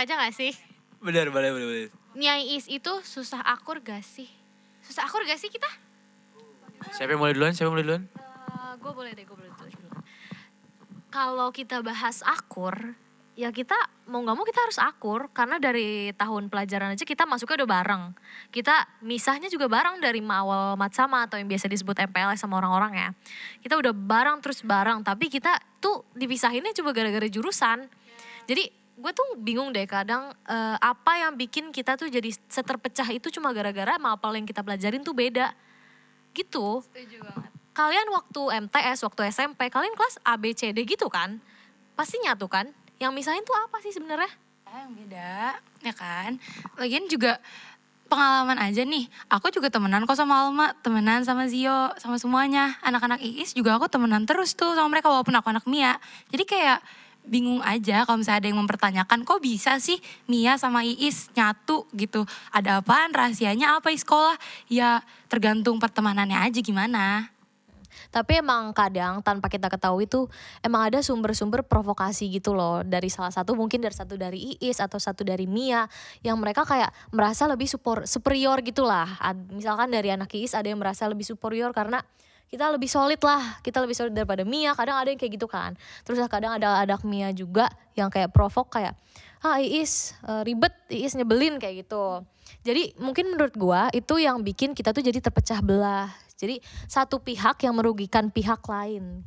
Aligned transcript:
aja 0.00 0.16
gak 0.16 0.32
sih? 0.32 0.56
Bener, 1.04 1.28
boleh, 1.28 1.52
boleh, 1.52 1.66
boleh. 1.68 1.88
Nia 2.16 2.40
Is 2.40 2.66
itu 2.66 2.92
susah 3.04 3.44
akur 3.44 3.84
gak 3.84 4.00
sih? 4.02 4.28
Susah 4.80 5.04
akur 5.04 5.22
gak 5.28 5.36
sih 5.36 5.52
kita? 5.52 5.68
Siapa 6.96 7.12
yang 7.12 7.20
mulai 7.20 7.36
duluan? 7.36 7.52
Siapa 7.52 7.68
yang 7.68 7.76
mulai 7.76 7.86
duluan? 7.86 8.04
gue 8.80 8.92
boleh 8.96 9.12
deh, 9.12 9.24
gue 9.28 9.36
boleh 9.36 9.52
dulu. 9.52 9.88
Kalau 11.12 11.52
kita 11.52 11.84
bahas 11.84 12.24
akur, 12.24 12.96
ya 13.36 13.52
kita 13.52 13.76
mau 14.08 14.24
nggak 14.24 14.36
mau 14.36 14.46
kita 14.46 14.60
harus 14.62 14.78
akur 14.80 15.28
karena 15.30 15.60
dari 15.60 16.10
tahun 16.16 16.48
pelajaran 16.48 16.96
aja 16.96 17.04
kita 17.04 17.28
masuknya 17.28 17.62
udah 17.62 17.70
bareng. 17.70 18.02
Kita 18.48 19.00
misahnya 19.04 19.52
juga 19.52 19.68
bareng 19.68 20.00
dari 20.00 20.24
awal 20.24 20.80
matsama 20.80 21.28
atau 21.28 21.36
yang 21.36 21.50
biasa 21.50 21.68
disebut 21.68 21.98
MPLS 22.08 22.40
sama 22.40 22.56
orang-orang 22.62 22.92
ya. 22.96 23.08
Kita 23.60 23.76
udah 23.76 23.92
bareng 23.92 24.40
terus 24.40 24.64
bareng, 24.64 25.04
tapi 25.04 25.28
kita 25.28 25.60
tuh 25.82 26.08
dipisahinnya 26.16 26.72
coba 26.72 26.90
gara-gara 26.96 27.28
jurusan. 27.28 27.90
Jadi 28.48 28.79
gue 29.00 29.12
tuh 29.16 29.26
bingung 29.40 29.72
deh 29.72 29.88
kadang 29.88 30.30
eh, 30.44 30.76
apa 30.76 31.12
yang 31.16 31.32
bikin 31.34 31.72
kita 31.72 31.96
tuh 31.96 32.12
jadi 32.12 32.28
seterpecah 32.52 33.08
itu 33.10 33.32
cuma 33.32 33.50
gara-gara 33.56 33.96
mapel 33.96 34.36
yang 34.36 34.44
kita 34.44 34.60
pelajarin 34.60 35.00
tuh 35.00 35.16
beda. 35.16 35.56
Gitu 36.36 36.84
Setuju 36.84 37.18
banget. 37.26 37.50
kalian 37.74 38.06
waktu 38.12 38.42
MTS, 38.68 39.02
waktu 39.02 39.20
SMP, 39.32 39.66
kalian 39.72 39.96
kelas 39.96 40.20
A, 40.22 40.36
B, 40.36 40.52
C, 40.52 40.70
D 40.70 40.84
gitu 40.84 41.08
kan? 41.08 41.40
Pasti 41.98 42.20
nyatu 42.22 42.46
kan? 42.46 42.70
Yang 43.00 43.12
misahin 43.16 43.42
tuh 43.42 43.56
apa 43.56 43.80
sih 43.80 43.90
sebenarnya? 43.90 44.30
Ah, 44.68 44.86
yang 44.86 44.94
beda, 44.94 45.58
ya 45.82 45.94
kan? 45.96 46.38
Lagian 46.78 47.10
juga 47.10 47.42
pengalaman 48.10 48.58
aja 48.58 48.82
nih. 48.82 49.06
Aku 49.30 49.54
juga 49.54 49.70
temenan 49.70 50.02
kok 50.04 50.18
sama 50.18 50.44
Alma, 50.46 50.74
temenan 50.82 51.22
sama 51.22 51.46
Zio, 51.46 51.94
sama 51.96 52.18
semuanya. 52.18 52.76
Anak-anak 52.82 53.22
IIS 53.22 53.54
juga 53.54 53.78
aku 53.78 53.86
temenan 53.86 54.26
terus 54.26 54.58
tuh 54.58 54.74
sama 54.74 54.90
mereka 54.90 55.06
walaupun 55.08 55.34
aku 55.38 55.48
anak 55.54 55.64
Mia. 55.70 55.96
Jadi 56.34 56.44
kayak 56.44 56.82
bingung 57.26 57.62
aja 57.62 58.02
kalau 58.08 58.20
misalnya 58.20 58.40
ada 58.44 58.48
yang 58.50 58.60
mempertanyakan 58.60 59.22
kok 59.22 59.40
bisa 59.40 59.78
sih 59.78 60.00
Mia 60.26 60.56
sama 60.56 60.82
Iis 60.82 61.30
nyatu 61.36 61.86
gitu. 61.94 62.26
Ada 62.50 62.82
apaan 62.82 63.14
rahasianya 63.14 63.78
apa 63.78 63.92
di 63.92 63.98
sekolah? 64.00 64.36
Ya 64.66 65.04
tergantung 65.30 65.78
pertemanannya 65.78 66.36
aja 66.36 66.60
gimana. 66.60 67.30
Tapi 68.10 68.42
emang 68.42 68.74
kadang 68.74 69.22
tanpa 69.22 69.46
kita 69.46 69.70
ketahui 69.70 70.10
tuh 70.10 70.26
emang 70.66 70.90
ada 70.90 70.98
sumber-sumber 70.98 71.62
provokasi 71.62 72.26
gitu 72.26 72.58
loh 72.58 72.82
dari 72.82 73.06
salah 73.06 73.30
satu 73.30 73.54
mungkin 73.54 73.78
dari 73.78 73.94
satu 73.94 74.18
dari 74.18 74.58
Iis 74.58 74.82
atau 74.82 74.98
satu 74.98 75.22
dari 75.22 75.46
Mia 75.46 75.86
yang 76.26 76.34
mereka 76.42 76.66
kayak 76.66 76.90
merasa 77.14 77.46
lebih 77.46 77.70
supor, 77.70 78.10
superior 78.10 78.58
gitu 78.66 78.82
lah. 78.82 79.14
Ad- 79.22 79.54
Misalkan 79.54 79.94
dari 79.94 80.10
anak 80.10 80.34
Iis 80.34 80.58
ada 80.58 80.66
yang 80.66 80.82
merasa 80.82 81.06
lebih 81.06 81.22
superior 81.22 81.70
karena 81.70 82.02
kita 82.50 82.66
lebih 82.66 82.90
solid 82.90 83.22
lah, 83.22 83.62
kita 83.62 83.78
lebih 83.78 83.94
solid 83.94 84.10
daripada 84.10 84.42
Mia. 84.42 84.74
Kadang 84.74 84.98
ada 84.98 85.08
yang 85.14 85.20
kayak 85.22 85.38
gitu 85.38 85.46
kan. 85.46 85.78
Terus 86.02 86.18
kadang 86.26 86.58
ada 86.58 86.82
anak 86.82 87.06
Mia 87.06 87.30
juga 87.30 87.70
yang 87.94 88.10
kayak 88.10 88.34
provok 88.34 88.74
kayak 88.74 88.98
ah 89.40 89.62
Iis 89.62 90.18
eh, 90.26 90.42
ribet, 90.42 90.74
Iis 90.90 91.14
nyebelin 91.14 91.62
kayak 91.62 91.86
gitu. 91.86 92.26
Jadi 92.66 92.98
mungkin 92.98 93.32
menurut 93.32 93.54
gua 93.54 93.86
itu 93.94 94.18
yang 94.18 94.42
bikin 94.42 94.74
kita 94.74 94.90
tuh 94.90 95.00
jadi 95.00 95.22
terpecah 95.22 95.62
belah. 95.62 96.10
Jadi 96.34 96.58
satu 96.90 97.22
pihak 97.22 97.62
yang 97.62 97.78
merugikan 97.78 98.34
pihak 98.34 98.60
lain. 98.66 99.22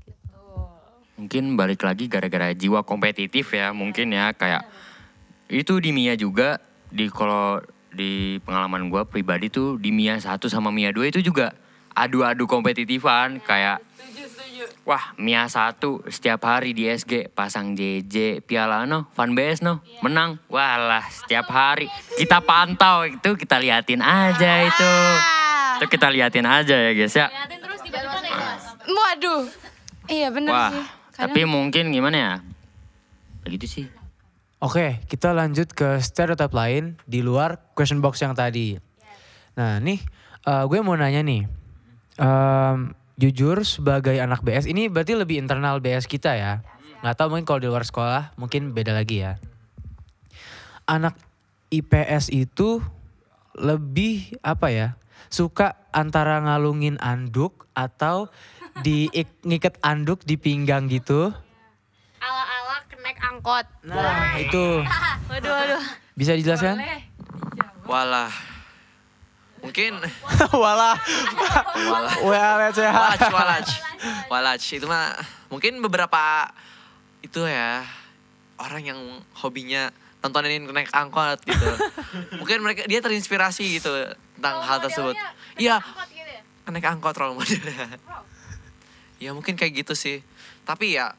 Mungkin 1.15 1.55
balik 1.55 1.87
lagi 1.87 2.11
gara-gara 2.11 2.51
jiwa 2.51 2.83
kompetitif 2.83 3.55
ya 3.55 3.71
mungkin 3.71 4.11
ya 4.11 4.35
kayak 4.35 4.67
itu 5.47 5.79
di 5.79 5.95
Mia 5.95 6.19
juga 6.19 6.59
di 6.91 7.07
kalau 7.07 7.63
di 7.95 8.43
pengalaman 8.43 8.91
gua 8.91 9.07
pribadi 9.07 9.47
tuh 9.47 9.79
di 9.79 9.95
Mia 9.95 10.19
1 10.19 10.27
sama 10.51 10.75
Mia 10.75 10.91
2 10.91 11.07
itu 11.15 11.23
juga 11.23 11.55
adu-adu 11.93 12.49
kompetitifan 12.49 13.41
kayak 13.41 13.81
Wah, 14.83 15.15
Mia 15.15 15.47
1 15.47 15.79
setiap 16.11 16.43
hari 16.43 16.75
di 16.75 16.91
SG 16.91 17.31
pasang 17.31 17.71
JJ, 17.71 18.43
piala 18.43 18.83
no, 18.83 19.07
fan 19.15 19.31
BS 19.31 19.63
no, 19.63 19.79
menang. 20.03 20.35
Walah, 20.51 21.07
setiap 21.07 21.47
hari 21.55 21.87
kita 22.19 22.43
pantau 22.43 23.07
itu 23.07 23.39
kita 23.39 23.63
liatin 23.63 24.03
aja 24.03 24.51
itu. 24.67 24.91
Itu 25.79 25.85
kita 25.87 26.11
liatin 26.11 26.43
aja 26.43 26.75
ya 26.75 26.91
guys 26.91 27.15
ya. 27.15 27.31
terus 27.47 27.79
tiba-tiba 27.79 28.19
naik 28.19 28.35
kelas. 28.35 28.63
Waduh. 28.91 29.43
Iya 30.11 30.27
bener 30.35 30.51
Wah, 30.51 30.71
sih. 30.75 30.83
tapi 31.15 31.47
mungkin 31.47 31.95
gimana 31.95 32.17
ya? 32.19 32.33
Begitu 33.47 33.65
sih. 33.67 33.85
Oke, 34.59 34.99
kita 35.07 35.31
lanjut 35.31 35.71
ke 35.71 35.99
stereotip 36.03 36.51
lain 36.51 36.99
di 37.07 37.23
luar 37.23 37.71
question 37.71 38.03
box 38.03 38.19
yang 38.19 38.35
tadi. 38.35 38.75
Nah, 39.55 39.79
nih 39.79 39.99
eh, 40.43 40.63
gue 40.67 40.79
mau 40.83 40.95
nanya 40.99 41.23
nih. 41.23 41.62
Em, 42.17 42.93
jujur 43.17 43.61
sebagai 43.65 44.17
anak 44.21 44.45
BS 44.45 44.69
ini 44.69 44.89
berarti 44.89 45.17
lebih 45.17 45.41
internal 45.41 45.81
BS 45.81 46.05
kita 46.05 46.37
ya. 46.37 46.61
Nggak 47.01 47.15
tahu 47.17 47.27
mungkin 47.33 47.45
kalau 47.45 47.59
di 47.61 47.67
luar 47.69 47.85
sekolah 47.85 48.37
mungkin 48.37 48.71
beda 48.71 48.93
lagi 48.93 49.25
ya. 49.25 49.41
Anak 50.85 51.17
IPS 51.73 52.29
itu 52.29 52.83
lebih 53.57 54.37
apa 54.45 54.69
ya? 54.69 54.87
Suka 55.33 55.81
antara 55.89 56.37
ngalungin 56.45 57.01
anduk 57.01 57.65
atau 57.73 58.29
di 58.85 59.09
ngikat 59.41 59.81
anduk 59.81 60.21
di 60.21 60.37
pinggang 60.37 60.85
gitu. 60.85 61.33
Ala-ala 62.21 62.77
kenek 62.85 63.17
angkot. 63.19 63.65
Nah, 63.89 64.37
itu 64.37 64.85
Waduh, 65.33 65.49
waduh. 65.49 65.83
bisa 66.13 66.37
dijelaskan? 66.37 66.77
Walah. 67.89 68.52
Mungkin 69.63 69.95
Walah. 70.63 70.99
walah. 71.87 72.13
Walaj, 72.19 72.77
walaj. 73.31 73.67
Walaj 74.27 74.61
itu 74.75 74.83
mah 74.83 75.15
mungkin 75.47 75.79
beberapa 75.79 76.51
itu 77.23 77.47
ya 77.47 77.87
orang 78.59 78.83
yang 78.83 78.99
hobinya 79.39 79.87
nontonin 80.19 80.67
naik 80.67 80.91
angkot 80.91 81.39
gitu. 81.47 81.69
mungkin 82.39 82.59
mereka 82.59 82.83
dia 82.87 82.99
terinspirasi 82.99 83.79
gitu 83.79 83.91
tentang 84.35 84.59
hal 84.63 84.83
tersebut. 84.83 85.15
Iya, 85.55 85.79
naik 86.67 86.83
angkot 86.83 87.15
role 87.15 87.39
model. 87.39 87.63
ya 89.23 89.31
mungkin 89.31 89.55
kayak 89.55 89.87
gitu 89.87 89.95
sih. 89.95 90.19
Tapi 90.67 90.99
ya 90.99 91.15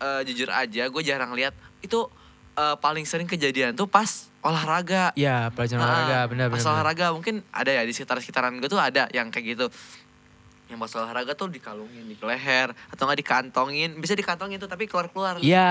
eh, 0.00 0.20
jujur 0.24 0.48
aja 0.48 0.88
gue 0.88 1.02
jarang 1.04 1.36
lihat 1.36 1.52
itu 1.84 2.08
eh, 2.54 2.76
paling 2.76 3.04
sering 3.04 3.24
kejadian 3.24 3.72
tuh 3.72 3.86
pas 3.86 4.28
olahraga. 4.40 5.14
Ya, 5.14 5.48
pelajaran 5.50 5.78
Ah, 5.78 5.86
olahraga 5.86 6.18
benar 6.26 6.46
Pas 6.48 6.58
benar. 6.58 6.72
olahraga 6.74 7.06
mungkin 7.10 7.34
ada 7.48 7.70
ya 7.70 7.82
di 7.82 7.92
sekitar-sekitaran 7.92 8.58
gue 8.58 8.66
tuh 8.66 8.76
ada 8.76 9.06
yang 9.10 9.30
kayak 9.30 9.46
gitu. 9.54 9.66
Yang 10.66 10.78
pas 10.80 10.92
olahraga 10.98 11.32
tuh 11.32 11.46
dikalungin 11.46 12.04
di 12.04 12.16
leher 12.16 12.72
atau 12.88 13.02
nggak 13.04 13.20
dikantongin, 13.20 13.92
bisa 13.96 14.12
dikantongin 14.12 14.56
tuh 14.56 14.66
tapi 14.66 14.84
keluar-keluar. 14.84 15.36
Ya. 15.38 15.68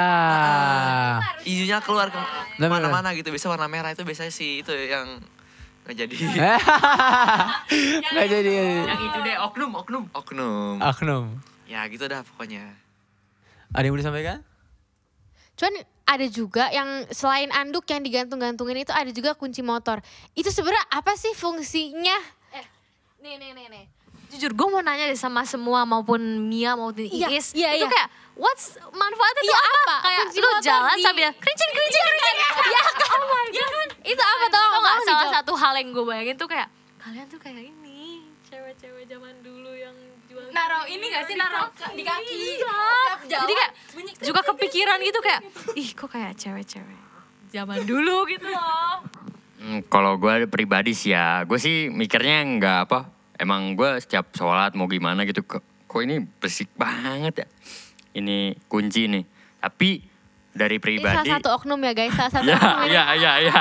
Ijunya 1.41 1.81
keluar 1.81 2.08
ke 2.08 2.20
mana-mana 2.59 3.12
gitu, 3.12 3.28
bisa 3.28 3.46
warna 3.46 3.66
merah 3.66 3.91
itu 3.91 4.02
biasanya 4.02 4.30
sih 4.30 4.62
itu 4.62 4.72
yang 4.72 5.20
nggak 5.81 5.97
jadi. 5.97 6.16
Nggak 8.14 8.28
jadi. 8.30 8.53
Yang 8.86 9.02
itu 9.02 9.18
deh 9.22 9.36
oknum, 9.41 9.72
oknum. 9.74 10.03
Oknum. 10.14 10.75
Oknum. 10.78 11.24
Ya 11.66 11.81
gitu 11.90 12.06
dah 12.06 12.22
pokoknya. 12.22 12.70
Ada 13.74 13.84
yang 13.84 13.94
mau 13.96 14.00
disampaikan? 14.00 14.38
Cuman 15.56 15.81
ada 16.12 16.28
juga 16.28 16.68
yang 16.70 16.88
selain 17.10 17.48
anduk 17.52 17.88
yang 17.88 18.02
digantung-gantungin 18.02 18.78
itu 18.78 18.92
ada 18.92 19.08
juga 19.10 19.32
kunci 19.32 19.62
motor. 19.62 20.04
Itu 20.32 20.48
sebenarnya 20.48 20.84
apa 20.90 21.16
sih 21.16 21.32
fungsinya? 21.32 22.18
Eh, 22.52 22.66
nih 23.22 23.36
nih 23.38 23.52
nih 23.54 23.68
nih. 23.70 23.86
Jujur 24.30 24.52
gue 24.52 24.68
mau 24.70 24.80
nanya 24.80 25.08
deh 25.08 25.16
sama 25.16 25.44
semua 25.44 25.84
maupun 25.84 26.20
Mia 26.42 26.72
maupun 26.74 27.04
Iya, 27.04 27.28
Iis. 27.30 27.52
iya, 27.52 27.76
itu 27.76 27.84
iya. 27.84 27.88
kayak 27.90 28.08
what's 28.34 28.76
manfaatnya 28.88 29.42
Iya, 29.42 29.52
tuh 29.52 29.60
apa? 29.60 29.76
apa? 29.78 29.96
Kayak 30.02 30.20
Kunci 30.22 30.40
lu 30.40 30.50
jalan 30.62 30.96
di- 30.96 31.04
sambil 31.04 31.28
kerincin 31.34 31.70
kerincin 31.70 32.02
kerincin. 32.02 32.35
Ya 32.66 32.80
kan? 32.82 32.96
Oh 33.12 33.28
my 33.28 33.47
God. 33.50 33.90
Itu 34.02 34.24
apa 34.24 34.46
tau 34.47 34.66
nggak? 34.74 34.96
Salah 35.03 35.28
satu 35.34 35.52
hal 35.53 35.74
yang 35.76 35.88
gue 35.90 36.03
bayangin 36.06 36.35
tuh 36.35 36.47
kayak 36.47 36.68
kalian 36.97 37.28
tuh 37.28 37.40
kayak 37.40 37.59
ini 37.59 38.24
cewek-cewek 38.46 39.03
zaman 39.06 39.35
dulu 39.41 39.60
Naruh 40.52 40.86
ini 40.88 41.06
gak 41.08 41.24
sih 41.26 41.36
naruh 41.36 41.68
di 41.96 42.03
kaki. 42.03 42.36
Iya. 42.59 42.80
Jadi 43.28 43.53
kayak 43.56 43.72
juga 44.20 44.42
kepikiran 44.44 44.98
gitu 45.00 45.20
kayak 45.20 45.42
ih 45.74 45.90
kok 45.96 46.09
kayak 46.12 46.36
cewek-cewek 46.36 47.00
zaman 47.52 47.84
dulu 47.84 48.24
gitu 48.28 48.48
loh. 48.48 49.03
Hmm, 49.62 49.86
kalau 49.88 50.18
gue 50.18 50.50
pribadi 50.50 50.96
sih 50.98 51.14
ya, 51.14 51.46
gue 51.46 51.59
sih 51.62 51.92
mikirnya 51.92 52.42
nggak 52.58 52.78
apa. 52.90 53.00
Emang 53.38 53.78
gue 53.78 54.00
setiap 54.02 54.34
sholat 54.34 54.74
mau 54.74 54.90
gimana 54.90 55.22
gitu, 55.26 55.46
kok, 55.46 55.62
kok 55.86 56.02
ini 56.02 56.18
bersih 56.42 56.66
banget 56.74 57.46
ya. 57.46 57.47
Ini 58.18 58.58
kunci 58.66 59.06
nih. 59.06 59.24
Tapi 59.62 60.02
dari 60.52 60.78
Ini 60.78 60.84
pribadi, 60.84 61.16
salah 61.30 61.38
satu 61.38 61.50
oknum 61.56 61.80
ya 61.80 61.94
guys, 61.94 62.14
salah 62.18 62.32
satu 62.34 62.50
ya, 62.52 62.58
oknum 62.58 62.86
ini. 62.86 62.94
ya, 62.96 63.04
ya, 63.14 63.32
ya. 63.40 63.59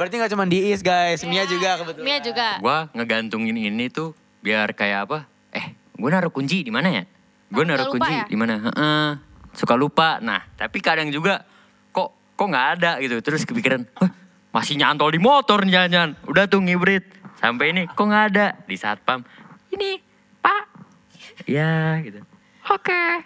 Berarti 0.00 0.14
nggak 0.18 0.32
cuma 0.32 0.44
di 0.48 0.72
Is 0.72 0.80
guys, 0.80 1.20
Mia 1.28 1.44
juga 1.44 1.76
kebetulan. 1.84 2.04
Mia 2.04 2.18
juga. 2.24 2.48
Gue 2.58 2.78
ngegantungin 2.96 3.56
ini 3.56 3.92
tuh 3.92 4.16
biar 4.40 4.72
kayak 4.72 5.06
apa? 5.06 5.18
Gue 6.02 6.10
naruh 6.10 6.34
kunci 6.34 6.66
di 6.66 6.74
mana 6.74 6.90
ya? 6.90 7.06
Gue 7.46 7.62
naruh 7.62 7.86
kunci 7.86 8.10
ya? 8.10 8.26
di 8.26 8.34
mana? 8.34 8.58
Heeh. 8.58 9.08
Suka 9.54 9.78
lupa. 9.78 10.18
Nah, 10.18 10.42
tapi 10.58 10.82
kadang 10.82 11.14
juga 11.14 11.46
kok 11.94 12.34
kok 12.34 12.46
nggak 12.50 12.66
ada 12.74 12.98
gitu. 12.98 13.22
Terus 13.22 13.46
kepikiran, 13.46 13.86
"Hah, 14.02 14.10
masih 14.50 14.82
nyantol 14.82 15.14
di 15.14 15.22
motor 15.22 15.62
jangan 15.62 16.18
Udah 16.26 16.50
tuh 16.50 16.58
ngibrit. 16.58 17.06
Sampai 17.38 17.70
ini 17.70 17.86
kok 17.86 18.02
nggak 18.02 18.24
ada 18.34 18.46
di 18.66 18.74
satpam. 18.74 19.22
Ini, 19.70 20.02
Pak. 20.42 20.62
Ya, 21.46 22.02
gitu. 22.02 22.18
Oke. 22.66 23.22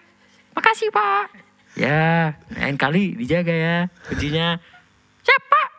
Makasih, 0.52 0.92
Pak. 0.92 1.32
Ya, 1.76 2.36
lain 2.52 2.76
kali 2.76 3.16
dijaga 3.16 3.52
ya 3.52 3.76
kuncinya. 4.08 4.60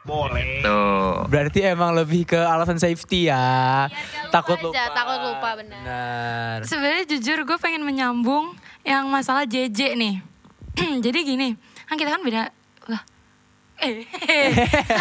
Boleh. 0.08 0.64
Tuh. 0.64 1.28
Berarti 1.28 1.60
emang 1.62 1.92
lebih 1.92 2.24
ke 2.24 2.40
alasan 2.40 2.80
safety 2.80 3.28
ya. 3.28 3.92
takut 4.32 4.56
lupa. 4.58 4.72
aja, 4.72 4.96
takut 4.96 5.20
lupa, 5.20 5.50
benar. 5.60 5.80
Benar. 5.84 6.58
Sebenarnya 6.64 7.04
jujur 7.12 7.44
gue 7.44 7.58
pengen 7.60 7.84
menyambung 7.84 8.56
yang 8.82 9.12
masalah 9.12 9.44
JJ 9.44 10.00
nih. 10.00 10.16
Jadi 11.06 11.20
gini, 11.22 11.52
kan 11.86 12.00
kita 12.00 12.16
kan 12.16 12.24
beda 12.24 12.48
lah. 12.88 13.04
Eh, 13.78 14.08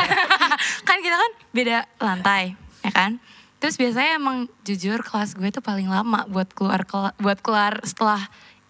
kan 0.88 0.98
kita 0.98 1.16
kan 1.16 1.30
beda 1.54 1.76
lantai, 1.96 2.58
ya 2.82 2.90
kan? 2.90 3.22
Terus 3.56 3.80
biasanya 3.80 4.20
emang 4.20 4.52
jujur 4.62 5.00
kelas 5.00 5.32
gue 5.32 5.48
tuh 5.48 5.64
paling 5.64 5.88
lama 5.88 6.28
buat 6.28 6.52
keluar 6.52 6.84
kela- 6.84 7.16
buat 7.16 7.40
keluar 7.40 7.80
setelah 7.82 8.20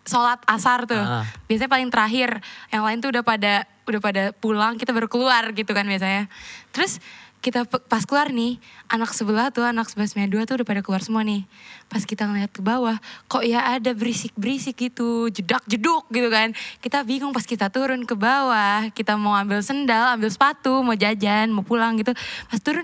sholat 0.07 0.41
asar 0.47 0.87
tuh. 0.87 0.99
Ah. 0.99 1.27
Biasanya 1.51 1.71
paling 1.71 1.91
terakhir. 1.91 2.41
Yang 2.71 2.83
lain 2.83 2.99
tuh 3.03 3.11
udah 3.13 3.25
pada 3.27 3.55
udah 3.87 4.01
pada 4.03 4.23
pulang, 4.35 4.75
kita 4.79 4.91
baru 4.91 5.07
keluar 5.07 5.55
gitu 5.55 5.71
kan 5.71 5.87
biasanya. 5.87 6.27
Terus 6.75 6.99
kita 7.47 7.63
pas 7.63 8.03
keluar 8.03 8.35
nih, 8.35 8.59
anak 8.91 9.15
sebelah 9.15 9.55
tuh, 9.55 9.63
anak 9.63 9.87
sebelah 9.87 10.11
sembilan 10.11 10.31
dua 10.35 10.43
tuh 10.51 10.59
udah 10.59 10.67
pada 10.67 10.83
keluar 10.83 10.99
semua 10.99 11.23
nih. 11.23 11.47
Pas 11.87 12.03
kita 12.03 12.27
ngeliat 12.27 12.51
ke 12.51 12.59
bawah, 12.59 12.99
kok 13.31 13.47
ya 13.47 13.63
ada 13.79 13.95
berisik-berisik 13.95 14.75
gitu, 14.75 15.31
jedak-jeduk 15.31 16.11
gitu 16.11 16.27
kan. 16.27 16.51
Kita 16.83 17.07
bingung 17.07 17.31
pas 17.31 17.47
kita 17.47 17.71
turun 17.71 18.03
ke 18.03 18.19
bawah, 18.19 18.91
kita 18.91 19.15
mau 19.15 19.39
ambil 19.39 19.63
sendal, 19.63 20.19
ambil 20.19 20.27
sepatu, 20.27 20.83
mau 20.83 20.99
jajan, 20.99 21.55
mau 21.55 21.63
pulang 21.63 21.95
gitu. 22.03 22.11
Pas 22.51 22.59
turun, 22.59 22.83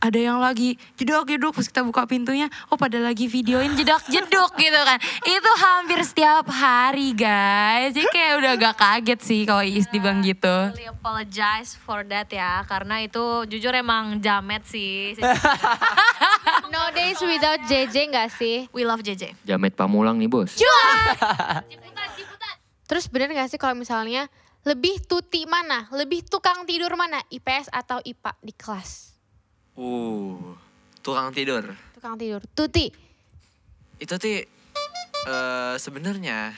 ada 0.00 0.20
yang 0.20 0.36
lagi 0.36 0.76
jedak-jeduk, 1.00 1.56
pas 1.56 1.64
kita 1.64 1.80
buka 1.80 2.04
pintunya, 2.04 2.52
oh 2.68 2.76
pada 2.76 3.00
lagi 3.00 3.24
videoin 3.24 3.72
jedak-jeduk 3.72 4.50
gitu 4.58 4.80
kan. 4.84 4.98
Itu 5.24 5.50
hampir 5.60 6.00
setiap 6.04 6.44
hari 6.52 7.16
guys, 7.16 7.96
jadi 7.96 8.08
kayak 8.12 8.32
udah 8.36 8.50
agak 8.58 8.74
kaget 8.76 9.20
sih 9.24 9.40
kalau 9.48 9.64
Iis 9.64 9.88
dibilang 9.88 10.20
gitu. 10.20 10.76
Really 10.76 10.92
apologize 10.92 11.72
for 11.72 12.04
that 12.04 12.28
ya, 12.28 12.60
karena 12.68 13.00
itu 13.00 13.48
jujur 13.48 13.72
emang 13.72 14.20
jamet 14.20 14.64
sih. 14.68 15.16
No 16.74 16.90
days 16.90 17.22
without 17.22 17.62
JJ 17.70 18.10
gak 18.10 18.34
sih? 18.34 18.66
We 18.74 18.82
love 18.82 19.00
JJ. 19.00 19.46
Jamet 19.46 19.78
Pamulang 19.78 20.18
nih 20.18 20.26
bos. 20.26 20.58
Terus 22.90 23.06
bener 23.08 23.30
gak 23.30 23.48
sih 23.48 23.62
kalau 23.62 23.78
misalnya 23.78 24.26
lebih 24.66 24.98
tuti 25.06 25.46
mana? 25.46 25.86
Lebih 25.94 26.26
tukang 26.26 26.66
tidur 26.66 26.98
mana? 26.98 27.22
IPS 27.30 27.70
atau 27.70 28.02
IPA 28.02 28.32
di 28.42 28.52
kelas? 28.52 29.13
Uh, 29.74 30.54
tukang 31.02 31.34
tidur. 31.34 31.74
Tukang 31.94 32.14
tidur. 32.14 32.40
Tuti. 32.54 32.90
Itu 33.98 34.14
tuh 34.18 34.46
eh 35.24 35.74
sebenarnya 35.80 36.54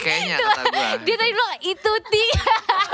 kayaknya 0.00 0.36
kata 0.40 0.62
gua. 0.72 0.88
Dia 1.06 1.16
tadi 1.16 1.32
bilang 1.32 1.54
itu 1.60 1.92
ti. 2.08 2.24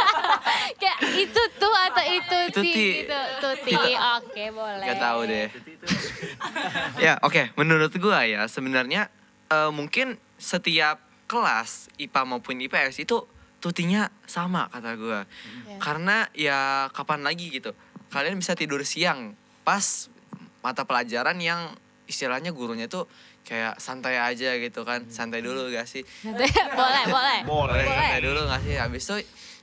Kayak 0.82 0.98
itu 1.14 1.42
tuh 1.58 1.74
atau 1.74 2.04
itu 2.04 2.38
Itu 2.50 2.60
ti 2.62 2.72
ti. 2.74 2.88
gitu. 3.06 3.20
Tuti. 3.38 3.74
Oke, 4.18 4.44
boleh. 4.50 4.86
Gak 4.90 4.98
tahu 4.98 5.20
deh. 5.24 5.48
ya 6.98 7.18
oke, 7.22 7.54
menurut 7.54 7.94
gua 7.96 8.26
ya 8.26 8.50
sebenarnya 8.50 9.06
eh, 9.46 9.70
mungkin 9.70 10.18
setiap 10.36 10.98
kelas 11.30 11.90
IPA 11.98 12.22
maupun 12.26 12.58
IPS 12.58 13.06
itu 13.06 13.22
tutinya 13.62 14.10
sama 14.26 14.66
kata 14.68 14.98
gua. 14.98 15.20
Iya. 15.66 15.78
Karena 15.78 16.16
ya 16.34 16.60
kapan 16.90 17.22
lagi 17.22 17.54
gitu. 17.54 17.70
Kalian 18.08 18.38
bisa 18.38 18.54
tidur 18.54 18.82
siang 18.82 19.34
pas 19.62 20.08
mata 20.60 20.82
pelajaran 20.82 21.36
yang 21.38 21.74
istilahnya 22.06 22.54
gurunya 22.54 22.86
tuh 22.86 23.06
kayak 23.42 23.78
santai 23.78 24.18
aja 24.18 24.54
gitu 24.58 24.82
kan. 24.82 25.06
Santai 25.06 25.42
dulu 25.42 25.70
gak 25.70 25.86
sih? 25.86 26.02
boleh, 26.78 27.04
boleh. 27.06 27.38
Boleh. 27.44 27.86
Santai 27.86 28.20
dulu 28.22 28.40
gak 28.46 28.62
sih? 28.62 28.74
Habis 28.74 29.02
itu 29.06 29.16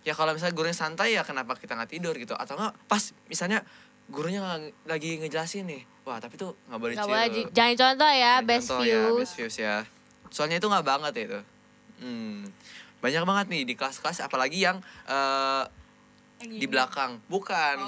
ya 0.04 0.12
kalau 0.12 0.36
misalnya 0.36 0.56
gurunya 0.56 0.76
santai 0.76 1.16
ya 1.16 1.24
kenapa 1.24 1.56
kita 1.56 1.76
nggak 1.76 1.92
tidur 1.92 2.16
gitu? 2.16 2.36
Atau 2.36 2.60
nggak 2.60 2.76
pas 2.88 3.00
misalnya 3.28 3.64
gurunya 4.08 4.44
nggak- 4.44 4.88
lagi 4.88 5.20
ngejelasin 5.20 5.64
nih. 5.64 5.84
Wah 6.04 6.20
tapi 6.20 6.36
tuh 6.36 6.60
nggak 6.68 6.80
boleh 6.80 6.94
Gak 7.00 7.08
boleh, 7.08 7.28
jangan 7.56 7.76
contoh 7.80 8.12
ya, 8.12 8.20
Jangan 8.36 8.44
best 8.44 8.68
contoh 8.68 8.84
ya, 8.84 8.92
views. 9.00 9.16
best 9.20 9.34
views 9.40 9.56
ya. 9.58 9.76
Soalnya 10.28 10.58
itu 10.60 10.68
nggak 10.68 10.84
banget 10.84 11.14
itu. 11.24 11.40
Hmm. 12.04 12.44
Banyak 13.00 13.24
banget 13.24 13.46
nih 13.48 13.64
di 13.64 13.74
kelas-kelas 13.76 14.20
apalagi 14.20 14.60
yang 14.60 14.84
eh, 15.08 15.64
di 16.46 16.66
belakang. 16.66 17.24
Bukan. 17.26 17.78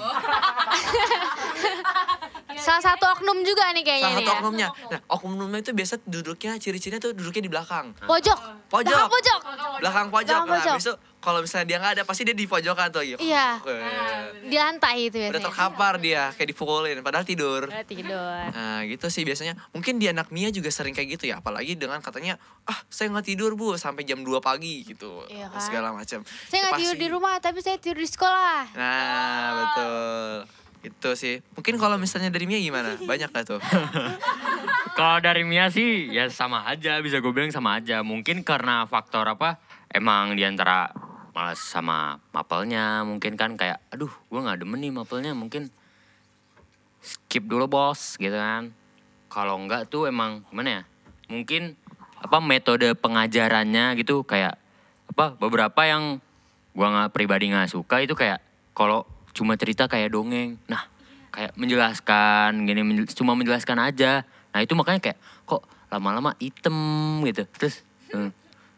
Salah 2.56 2.82
satu 2.82 3.04
oknum 3.06 3.44
juga 3.44 3.68
nih 3.70 3.84
kayaknya 3.84 4.04
Salah 4.06 4.18
satu 4.18 4.26
ya. 4.26 4.34
oknumnya. 4.34 4.68
Nah, 4.88 5.00
oknumnya 5.08 5.60
itu 5.60 5.72
biasa 5.72 5.94
duduknya 6.02 6.56
ciri-cirinya 6.56 6.98
tuh 6.98 7.12
duduknya 7.12 7.42
di 7.42 7.52
belakang. 7.52 7.92
Pojok. 8.00 8.38
Pojok. 8.66 8.90
Belakang 8.90 9.10
pojok. 9.12 9.40
Belakang 9.78 10.08
pojok. 10.08 10.26
Belakang 10.34 10.46
Nah, 10.46 10.56
pojok. 10.56 10.72
habis 10.72 10.84
itu 10.84 10.94
kalau 11.26 11.42
misalnya 11.42 11.66
dia 11.66 11.78
nggak 11.82 11.92
ada 11.98 12.02
pasti 12.06 12.22
dia 12.22 12.38
di 12.38 12.46
pojokan 12.46 12.94
tuh. 12.94 13.02
gitu. 13.02 13.18
Iya. 13.18 13.58
Weh. 13.66 13.82
Di 14.46 14.54
lantai 14.54 15.10
itu 15.10 15.18
Udah 15.18 15.34
biasanya. 15.34 15.46
terkapar 15.50 15.94
dia 15.98 16.22
kayak 16.38 16.48
dipukulin 16.54 17.02
padahal 17.02 17.26
tidur. 17.26 17.66
Udah 17.66 17.82
tidur. 17.82 18.38
Nah 18.54 18.86
gitu 18.86 19.10
sih 19.10 19.26
biasanya. 19.26 19.58
Mungkin 19.74 19.98
di 19.98 20.06
anak 20.06 20.30
Mia 20.30 20.54
juga 20.54 20.70
sering 20.70 20.94
kayak 20.94 21.18
gitu 21.18 21.34
ya. 21.34 21.42
Apalagi 21.42 21.74
dengan 21.74 21.98
katanya, 21.98 22.38
ah 22.70 22.78
saya 22.86 23.10
nggak 23.10 23.26
tidur 23.26 23.58
bu 23.58 23.74
sampai 23.74 24.06
jam 24.06 24.22
2 24.22 24.38
pagi 24.38 24.86
gitu. 24.86 25.26
Iya 25.26 25.50
kan? 25.50 25.58
Segala 25.58 25.90
macam. 25.90 26.22
Saya 26.46 26.70
nggak 26.70 26.78
tidur 26.78 26.96
di 27.02 27.08
rumah, 27.10 27.34
tapi 27.42 27.58
saya 27.58 27.74
tidur 27.82 27.98
di 27.98 28.06
sekolah. 28.06 28.62
Nah 28.78 29.48
betul. 29.58 30.34
Itu 30.86 31.10
sih. 31.18 31.42
Mungkin 31.58 31.82
kalau 31.82 31.98
misalnya 31.98 32.30
dari 32.30 32.46
Mia 32.46 32.62
gimana? 32.62 32.94
Banyak 33.02 33.34
gak 33.34 33.42
tuh? 33.42 33.58
Kalau 34.96 35.18
dari 35.20 35.42
Mia 35.42 35.66
sih 35.68 36.08
ya 36.08 36.30
sama 36.30 36.64
aja, 36.64 37.02
bisa 37.02 37.18
gue 37.18 37.32
bilang 37.34 37.50
sama 37.50 37.76
aja. 37.76 38.00
Mungkin 38.06 38.46
karena 38.46 38.86
faktor 38.86 39.26
apa, 39.26 39.58
emang 39.90 40.38
di 40.38 40.46
antara 40.46 40.88
malas 41.36 41.60
sama 41.60 42.16
mapelnya. 42.32 43.04
Mungkin 43.04 43.36
kan 43.36 43.60
kayak, 43.60 43.84
aduh 43.92 44.08
gue 44.08 44.40
gak 44.40 44.64
demen 44.64 44.80
nih 44.80 44.96
mapelnya. 44.96 45.36
Mungkin 45.36 45.68
skip 47.04 47.44
dulu 47.44 47.68
bos 47.68 48.16
gitu 48.16 48.32
kan. 48.32 48.72
Kalau 49.28 49.60
enggak 49.60 49.92
tuh 49.92 50.08
emang 50.08 50.48
gimana 50.48 50.80
ya, 50.80 50.82
mungkin 51.28 51.76
apa 52.16 52.40
metode 52.40 52.96
pengajarannya 52.96 53.92
gitu 54.00 54.24
kayak 54.24 54.56
apa 55.12 55.36
beberapa 55.36 55.84
yang 55.84 56.18
gua 56.72 56.88
nggak 56.92 57.12
pribadi 57.12 57.52
nggak 57.52 57.70
suka 57.70 58.02
itu 58.02 58.16
kayak 58.16 58.40
kalau 58.72 59.04
cuma 59.36 59.54
cerita 59.60 59.86
kayak 59.86 60.12
dongeng 60.12 60.56
nah 60.66 60.88
kayak 61.30 61.52
menjelaskan 61.54 62.64
gini 62.64 62.80
menjel- 62.80 63.12
cuma 63.12 63.36
menjelaskan 63.36 63.78
aja 63.78 64.24
nah 64.50 64.60
itu 64.64 64.72
makanya 64.72 65.12
kayak 65.12 65.18
kok 65.44 65.62
lama-lama 65.92 66.32
item 66.40 66.76
gitu 67.28 67.44
terus 67.56 67.84
hmm, 68.12 68.32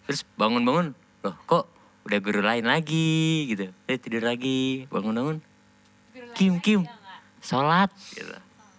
terus 0.06 0.26
bangun-bangun 0.34 0.92
loh 1.22 1.36
kok 1.46 1.70
udah 2.08 2.20
guru 2.24 2.40
lain 2.40 2.64
lagi 2.64 3.52
gitu 3.52 3.68
eh 3.84 4.00
tidur 4.00 4.24
lagi 4.24 4.88
bangun-bangun 4.88 5.44
kim 6.32 6.56
kim 6.64 6.88
sholat 7.44 7.92
gitu 8.16 8.32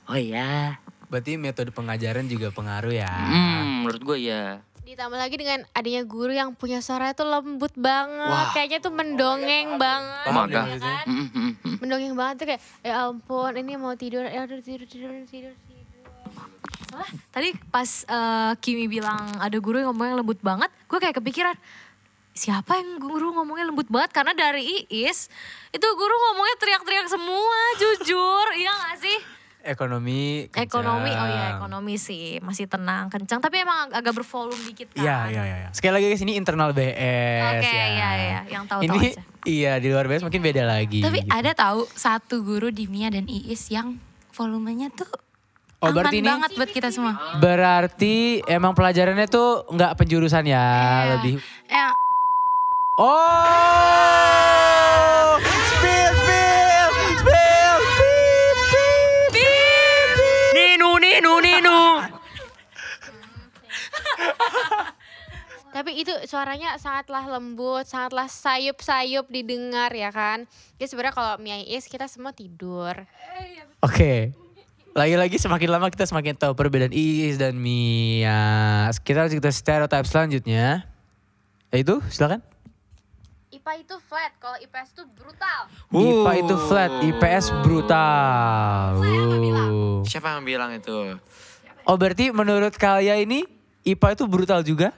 oh 0.09 0.17
iya 0.17 0.81
Berarti 1.09 1.41
metode 1.41 1.73
pengajaran 1.73 2.29
juga 2.29 2.53
pengaruh 2.53 2.93
ya. 2.93 3.09
hmm, 3.09 3.81
menurut 3.81 4.01
gue 4.13 4.29
ya 4.29 4.61
Ditambah 4.85 5.21
lagi 5.21 5.37
dengan 5.37 5.61
adanya 5.77 6.01
guru 6.01 6.33
yang 6.33 6.57
punya 6.57 6.81
suara 6.81 7.13
itu 7.13 7.21
lembut 7.21 7.69
banget. 7.77 8.25
Wah. 8.25 8.49
Kayaknya 8.57 8.81
tuh 8.81 8.89
mendongeng 8.89 9.77
banget. 9.77 10.25
Paham 10.25 10.49
gitu 10.49 10.57
gak? 10.57 10.65
kan? 10.81 11.05
Mm, 11.05 11.13
mm, 11.13 11.29
mm, 11.29 11.53
mm. 11.61 11.75
Mendongeng 11.77 12.13
banget 12.17 12.35
tuh 12.41 12.45
kayak, 12.49 12.61
ya 12.81 12.93
ampun 13.05 13.53
ini 13.53 13.77
mau 13.77 13.93
tidur, 13.93 14.25
ya 14.25 14.49
udah 14.49 14.57
tidur, 14.65 14.89
tidur, 14.89 15.13
tidur, 15.29 15.53
tidur. 15.53 15.53
Tadi 17.29 17.49
pas 17.69 17.89
eh, 18.09 18.51
Kimi 18.65 18.89
bilang 18.89 19.37
ada 19.37 19.57
guru 19.61 19.77
yang 19.77 19.93
ngomongnya 19.93 20.25
lembut 20.25 20.41
banget, 20.41 20.73
gue 20.89 20.97
kayak 20.97 21.21
kepikiran 21.21 21.53
siapa 22.31 22.75
yang 22.75 22.97
guru 22.97 23.33
ngomongnya 23.33 23.65
lembut 23.65 23.87
banget 23.87 24.11
karena 24.11 24.31
dari 24.31 24.85
Iis 24.85 25.27
itu 25.69 25.87
guru 25.89 26.15
ngomongnya 26.23 26.55
teriak-teriak 26.57 27.07
semua 27.07 27.59
jujur 27.75 28.45
iya 28.57 28.71
gak 28.71 28.97
sih 28.97 29.19
Ekonomi. 29.61 30.47
kencang. 30.47 30.71
ekonomi 30.71 31.11
oh 31.11 31.27
ya 31.27 31.45
ekonomi 31.53 31.95
sih 31.95 32.39
masih 32.39 32.65
tenang 32.65 33.05
kencang 33.07 33.37
tapi 33.37 33.59
emang 33.59 33.85
ag- 33.85 33.99
agak 33.99 34.15
bervolume 34.15 34.55
dikit 34.65 34.87
kan 34.89 35.03
Iya, 35.03 35.17
iya, 35.29 35.43
iya. 35.43 35.69
Sekali 35.69 35.93
lagi 35.93 36.05
guys, 36.07 36.21
ini 36.21 36.33
internal 36.33 36.71
BS 36.71 37.59
Oke, 37.59 37.67
ya. 37.67 37.85
iya, 37.85 38.09
iya. 38.15 38.39
Yang 38.47 38.63
tahu-tahu 38.65 38.87
Ini 38.87 39.09
aja. 39.11 39.21
iya 39.43 39.73
di 39.75 39.87
luar 39.89 40.07
BS 40.07 40.23
mungkin 40.23 40.39
beda 40.41 40.63
lagi. 40.63 41.03
Tapi 41.03 41.19
gitu. 41.19 41.29
ada 41.29 41.51
tahu 41.51 41.83
satu 41.91 42.39
guru 42.39 42.71
di 42.71 42.87
Mia 42.87 43.11
dan 43.11 43.27
Iis 43.27 43.67
yang 43.67 43.99
volumenya 44.31 44.87
tuh 44.89 45.11
Oh, 45.77 45.87
aman 45.87 45.95
berarti 45.97 46.17
ini 46.17 46.27
banget 46.29 46.51
buat 46.55 46.71
kita 46.71 46.87
semua. 46.89 47.13
berarti 47.37 48.15
emang 48.45 48.71
pelajarannya 48.71 49.27
tuh 49.27 49.63
nggak 49.65 49.91
penjurusan 49.93 50.43
ya, 50.45 50.55
Iya. 50.55 51.03
lebih. 51.13 51.35
Eh, 51.65 51.91
Oh! 52.99 53.07
Spill, 55.39 56.11
spill, 56.19 56.91
spill, 57.15 57.79
beep, 57.95 58.59
beep, 58.67 59.31
beep, 59.31 60.11
beep. 60.19 60.51
Ninu, 60.51 60.99
Ninu, 60.99 61.39
Ninu. 61.39 62.03
Tapi 65.71 65.95
itu 66.03 66.11
suaranya 66.27 66.75
sangatlah 66.75 67.23
lembut, 67.39 67.87
sangatlah 67.87 68.27
sayup-sayup 68.27 69.31
didengar 69.31 69.95
ya 69.95 70.11
kan. 70.11 70.43
Jadi 70.75 70.91
sebenarnya 70.91 71.15
kalau 71.15 71.39
Mia 71.39 71.55
Iis 71.55 71.87
kita 71.87 72.11
semua 72.11 72.35
tidur. 72.35 73.07
Oke. 73.79 74.35
Lagi-lagi 74.91 75.39
semakin 75.39 75.71
lama 75.71 75.87
kita 75.87 76.03
semakin 76.03 76.35
tahu 76.35 76.51
perbedaan 76.51 76.91
Iis 76.91 77.39
dan 77.39 77.55
Mia. 77.55 78.91
Kita 78.91 79.23
lanjut 79.23 79.39
ke 79.39 79.55
stereotype 79.55 80.03
selanjutnya. 80.03 80.83
Yaitu, 81.71 82.03
silakan. 82.11 82.43
IPA 83.69 83.85
itu 83.85 83.97
flat, 84.01 84.33
kalau 84.41 84.57
IPS 84.57 84.89
itu 84.97 85.03
brutal. 85.13 85.61
IPA 85.93 86.31
itu 86.41 86.55
flat, 86.65 86.91
IPS 87.05 87.45
brutal. 87.61 88.97
Uh. 88.97 90.01
Siapa 90.09 90.33
yang 90.33 90.41
bilang 90.41 90.73
itu? 90.73 91.13
Oh 91.85 91.93
berarti 91.93 92.33
menurut 92.33 92.73
kalian 92.73 93.29
ini 93.29 93.45
IPA 93.85 94.17
itu 94.17 94.25
brutal 94.25 94.65
juga? 94.65 94.89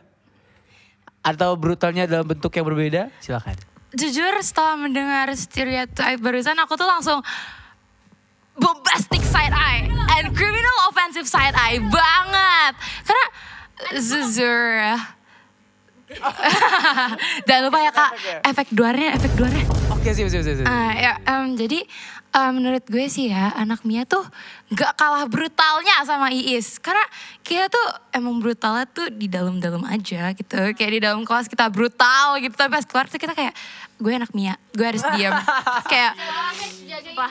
Atau 1.19 1.59
brutalnya 1.59 2.07
dalam 2.07 2.23
bentuk 2.23 2.47
yang 2.55 2.63
berbeda? 2.63 3.11
Silakan. 3.19 3.59
Jujur 3.91 4.31
setelah 4.39 4.79
mendengar 4.79 5.27
stereotype 5.35 6.23
barusan 6.23 6.55
aku 6.55 6.79
tuh 6.79 6.87
langsung 6.87 7.19
bombastic 8.55 9.19
side 9.19 9.51
eye 9.51 9.83
and 10.15 10.31
criminal 10.31 10.77
offensive 10.87 11.27
side 11.27 11.59
eye 11.59 11.83
banget. 11.91 12.73
Karena 13.03 13.25
jujur 13.99 14.63
Jangan 17.47 17.63
lupa 17.67 17.79
ya 17.81 17.91
kak, 17.91 18.11
efek 18.43 18.67
duarnya, 18.73 19.09
efek 19.15 19.31
duarnya. 19.35 19.65
Oke 19.93 20.11
sih, 20.11 20.25
sih, 20.27 20.41
sih. 20.41 20.53
sih. 20.61 20.65
Ah, 20.65 20.91
ya, 20.97 21.13
em, 21.23 21.53
jadi 21.55 21.85
em, 22.33 22.51
menurut 22.57 22.83
gue 22.89 23.05
sih 23.07 23.29
ya 23.29 23.53
anak 23.55 23.85
Mia 23.85 24.03
tuh 24.03 24.23
gak 24.73 24.97
kalah 24.97 25.29
brutalnya 25.29 26.01
sama 26.03 26.33
Iis. 26.33 26.81
Karena 26.81 27.03
kita 27.45 27.69
tuh 27.69 27.87
emang 28.15 28.41
brutalnya 28.41 28.89
tuh 28.89 29.07
di 29.13 29.29
dalam-dalam 29.29 29.85
aja 29.87 30.33
gitu. 30.33 30.57
Kayak 30.73 30.91
di 30.91 30.99
dalam 30.99 31.21
kelas 31.21 31.47
kita 31.47 31.69
brutal 31.69 32.39
gitu. 32.41 32.53
Tapi 32.57 32.69
pas 32.71 32.85
keluar 32.85 33.05
tuh 33.07 33.19
kita 33.21 33.37
kayak 33.37 33.53
gue 34.01 34.11
anak 34.11 34.31
Mia, 34.33 34.57
gue 34.73 34.85
harus 34.85 35.05
diam. 35.13 35.37
kayak 35.91 36.17
Apa? 37.11 37.27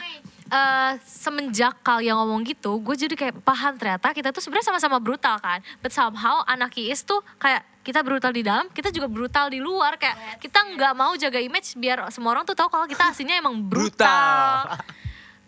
Eh, 0.50 0.92
semenjak 1.06 1.78
kalian 1.86 2.18
ngomong 2.18 2.42
gitu, 2.42 2.82
gue 2.82 2.94
jadi 2.98 3.14
kayak 3.14 3.38
paham 3.46 3.78
ternyata 3.78 4.10
kita 4.10 4.34
tuh 4.34 4.42
sebenarnya 4.42 4.74
sama-sama 4.74 4.98
brutal 4.98 5.38
kan. 5.38 5.62
But 5.78 5.94
somehow 5.94 6.42
anak 6.42 6.74
IIS 6.74 7.06
tuh 7.06 7.22
kayak 7.38 7.62
kita 7.80 8.04
brutal 8.04 8.32
di 8.32 8.44
dalam, 8.44 8.68
kita 8.70 8.92
juga 8.92 9.08
brutal 9.08 9.48
di 9.48 9.58
luar. 9.58 9.96
Kayak 9.96 10.40
kita 10.40 10.58
nggak 10.76 10.92
mau 10.96 11.12
jaga 11.16 11.40
image 11.40 11.76
biar 11.80 12.08
semua 12.12 12.36
orang 12.36 12.44
tuh 12.44 12.56
tahu 12.56 12.68
kalau 12.68 12.86
kita 12.86 13.10
aslinya 13.12 13.40
emang 13.40 13.56
brutal. 13.60 14.76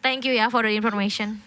Thank 0.03 0.27
you 0.27 0.35
ya 0.35 0.51
for 0.51 0.67
the 0.67 0.73
information. 0.75 1.39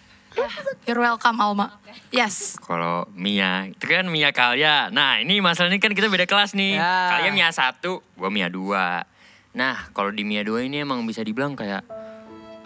you're 0.84 1.00
welcome 1.00 1.40
Alma. 1.40 1.80
Yes. 2.12 2.60
Kalau 2.60 3.08
Mia, 3.16 3.72
itu 3.72 3.84
kan 3.88 4.06
Mia 4.08 4.30
Kalya. 4.30 4.92
Nah 4.92 5.20
ini 5.20 5.40
masalahnya 5.40 5.80
kan 5.80 5.92
kita 5.96 6.12
beda 6.12 6.28
kelas 6.28 6.52
nih. 6.52 6.76
Ya. 6.76 7.16
Kalya 7.16 7.30
Mia 7.32 7.48
satu, 7.52 8.04
gue 8.04 8.30
Mia 8.30 8.48
dua. 8.52 9.04
Nah 9.56 9.88
kalau 9.96 10.12
di 10.12 10.22
Mia 10.22 10.44
dua 10.44 10.64
ini 10.64 10.84
emang 10.84 11.04
bisa 11.08 11.24
dibilang 11.24 11.56
kayak, 11.56 11.84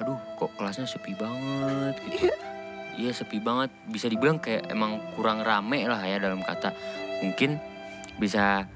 aduh 0.02 0.18
kok 0.38 0.50
kelasnya 0.58 0.86
sepi 0.86 1.14
banget 1.14 1.94
gitu. 2.10 2.30
Iya 3.00 3.16
sepi 3.16 3.38
banget, 3.40 3.70
bisa 3.88 4.10
dibilang 4.10 4.42
kayak 4.42 4.68
emang 4.68 5.00
kurang 5.14 5.40
rame 5.40 5.86
lah 5.86 6.02
ya 6.04 6.20
dalam 6.20 6.42
kata. 6.42 6.74
Mungkin 7.22 7.69
bisa 8.20 8.68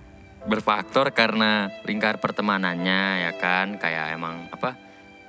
berfaktor 0.45 1.13
karena 1.13 1.69
lingkar 1.85 2.17
pertemanannya 2.19 3.29
ya 3.29 3.33
kan. 3.37 3.77
Kayak 3.77 4.17
emang 4.17 4.49
apa, 4.49 4.75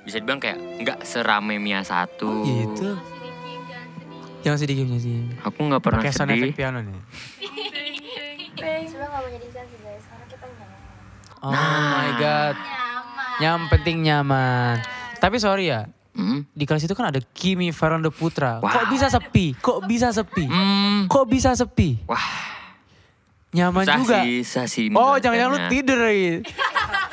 bisa 0.02 0.16
dibilang 0.16 0.40
kayak 0.40 0.56
nggak 0.80 0.98
serame 1.04 1.60
Mia 1.60 1.84
satu. 1.84 2.42
Gitu. 2.42 2.96
Jangan 4.40 4.58
sedih, 4.58 4.76
jangan 4.82 4.98
sedih. 4.98 5.22
Aku 5.44 5.58
nggak 5.60 5.82
pernah 5.84 6.02
sound 6.08 6.32
sedih. 6.32 6.40
effect 6.48 6.56
piano 6.56 6.78
nih. 6.80 6.96
Sebenarnya 8.56 9.12
gak 9.12 9.22
menyedihkan 9.28 9.64
sih 9.68 9.78
guys, 9.84 10.04
karena 10.08 10.24
kita 10.26 10.46
nyaman. 10.48 11.44
Oh 11.44 11.52
my 11.92 12.10
god. 12.16 12.56
Yang 13.36 13.58
penting 13.68 13.96
nyaman. 14.02 14.74
Tapi 15.20 15.36
sorry 15.36 15.68
ya, 15.68 15.84
Hmm. 16.16 16.48
di 16.56 16.64
kelas 16.64 16.80
itu 16.80 16.96
kan 16.96 17.12
ada 17.12 17.20
Kimi 17.20 17.68
Faranda 17.76 18.08
Putra. 18.08 18.64
Wow. 18.64 18.72
Kok 18.72 18.86
bisa 18.88 19.06
sepi? 19.12 19.52
Kok 19.52 19.84
bisa 19.84 20.08
sepi? 20.16 20.48
Hmm. 20.48 21.04
Kok 21.12 21.26
bisa 21.28 21.52
sepi? 21.52 22.00
Wah. 22.08 22.55
Nyaman 23.56 23.84
Susah 23.88 23.96
juga. 24.04 24.20
sih 24.68 24.86
Oh, 24.92 25.16
jangan-jangan 25.16 25.52
lu 25.56 25.60
tidur 25.72 25.98
lagi. 26.04 26.44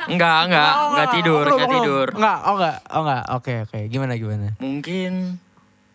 Enggak, 0.04 0.38
enggak, 0.52 0.72
Oh, 0.76 0.88
enggak 0.92 1.08
tidur, 1.16 1.42
belum, 1.48 1.56
enggak 1.56 1.72
tidur. 1.72 2.06
Enggak, 2.12 2.38
oh 2.44 2.54
enggak, 2.60 2.76
oh 2.84 3.00
enggak. 3.00 3.22
Oke, 3.32 3.54
oke. 3.64 3.78
Gimana, 3.88 4.12
gimana? 4.20 4.48
Mungkin 4.60 5.12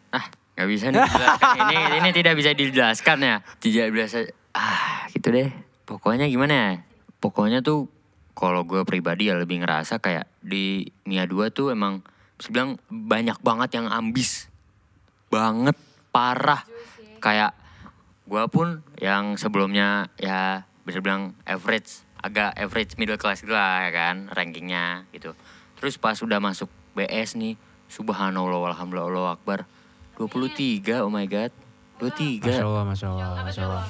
ah, 0.09 0.25
enggak 0.57 0.67
bisa 0.73 0.85
dijelaskan. 0.89 1.55
ini 1.61 1.77
ini 2.01 2.09
tidak 2.09 2.33
bisa 2.33 2.49
dijelaskan 2.57 3.17
ya. 3.21 3.35
Tidak 3.61 3.87
biasa 3.93 4.17
ah, 4.57 5.05
gitu 5.13 5.29
deh. 5.29 5.53
Pokoknya 5.85 6.25
gimana 6.25 6.53
ya? 6.53 6.71
Pokoknya 7.21 7.61
tuh 7.61 7.85
kalau 8.33 8.65
gue 8.65 8.81
pribadi 8.87 9.29
ya 9.29 9.37
lebih 9.37 9.61
ngerasa 9.61 10.01
kayak 10.01 10.25
di 10.41 10.89
Mia 11.05 11.27
2 11.29 11.53
tuh 11.53 11.75
emang 11.75 12.01
bisa 12.39 12.49
bilang 12.49 12.81
banyak 12.89 13.37
banget 13.45 13.77
yang 13.77 13.91
ambis. 13.91 14.49
Banget, 15.29 15.77
parah. 16.09 16.65
Kayak 17.19 17.58
gue 18.29 18.43
pun 18.53 18.85
yang 19.01 19.33
sebelumnya 19.41 20.13
ya 20.21 20.69
bisa 20.85 21.01
bilang 21.01 21.33
average, 21.49 22.05
agak 22.21 22.53
average 22.53 22.93
middle 23.01 23.17
class 23.17 23.41
gitu 23.41 23.57
lah 23.57 23.89
ya 23.89 23.91
kan 23.91 24.29
rankingnya 24.29 25.09
gitu. 25.09 25.33
Terus 25.81 25.97
pas 25.97 26.13
udah 26.21 26.37
masuk 26.37 26.69
BS 26.93 27.33
nih, 27.41 27.57
subhanallah, 27.89 28.69
alhamdulillah, 28.69 29.09
Allah 29.09 29.33
akbar. 29.33 29.65
23, 30.21 31.01
oh 31.01 31.09
my 31.09 31.25
god. 31.25 31.49
23. 31.97 32.43
Masya 32.45 32.65
Allah, 32.67 32.83
Masya 32.85 33.07
Allah, 33.07 33.29
Masya 33.43 33.63
Allah. 33.65 33.85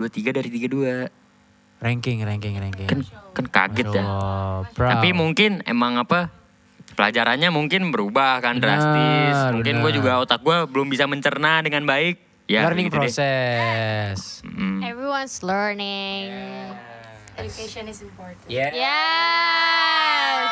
23 0.00 0.36
dari 0.40 0.48
32. 0.50 1.12
Ranking, 1.84 2.18
ranking, 2.24 2.54
ranking. 2.56 2.88
Kan 2.88 3.00
kan 3.36 3.46
kaget 3.52 3.92
ya. 3.92 4.04
Tapi 4.72 5.12
mungkin 5.12 5.60
emang 5.68 6.00
apa 6.00 6.32
pelajarannya 6.96 7.52
mungkin 7.52 7.92
berubah 7.92 8.40
kan 8.40 8.56
Benar, 8.56 8.80
drastis. 8.80 9.36
Mungkin 9.52 9.84
gue 9.84 9.92
juga 9.92 10.16
otak 10.24 10.40
gue 10.40 10.64
belum 10.72 10.88
bisa 10.88 11.04
mencerna 11.04 11.60
dengan 11.60 11.84
baik. 11.84 12.23
Ya, 12.44 12.68
Learning 12.68 12.92
gitu 12.92 13.00
process. 13.00 14.44
Mm. 14.44 14.84
Everyone's 14.84 15.40
learning. 15.40 16.28
Education 17.40 17.88
is 17.88 18.04
important. 18.04 18.36
Yeah. 18.44 18.68
Yes. 18.76 20.44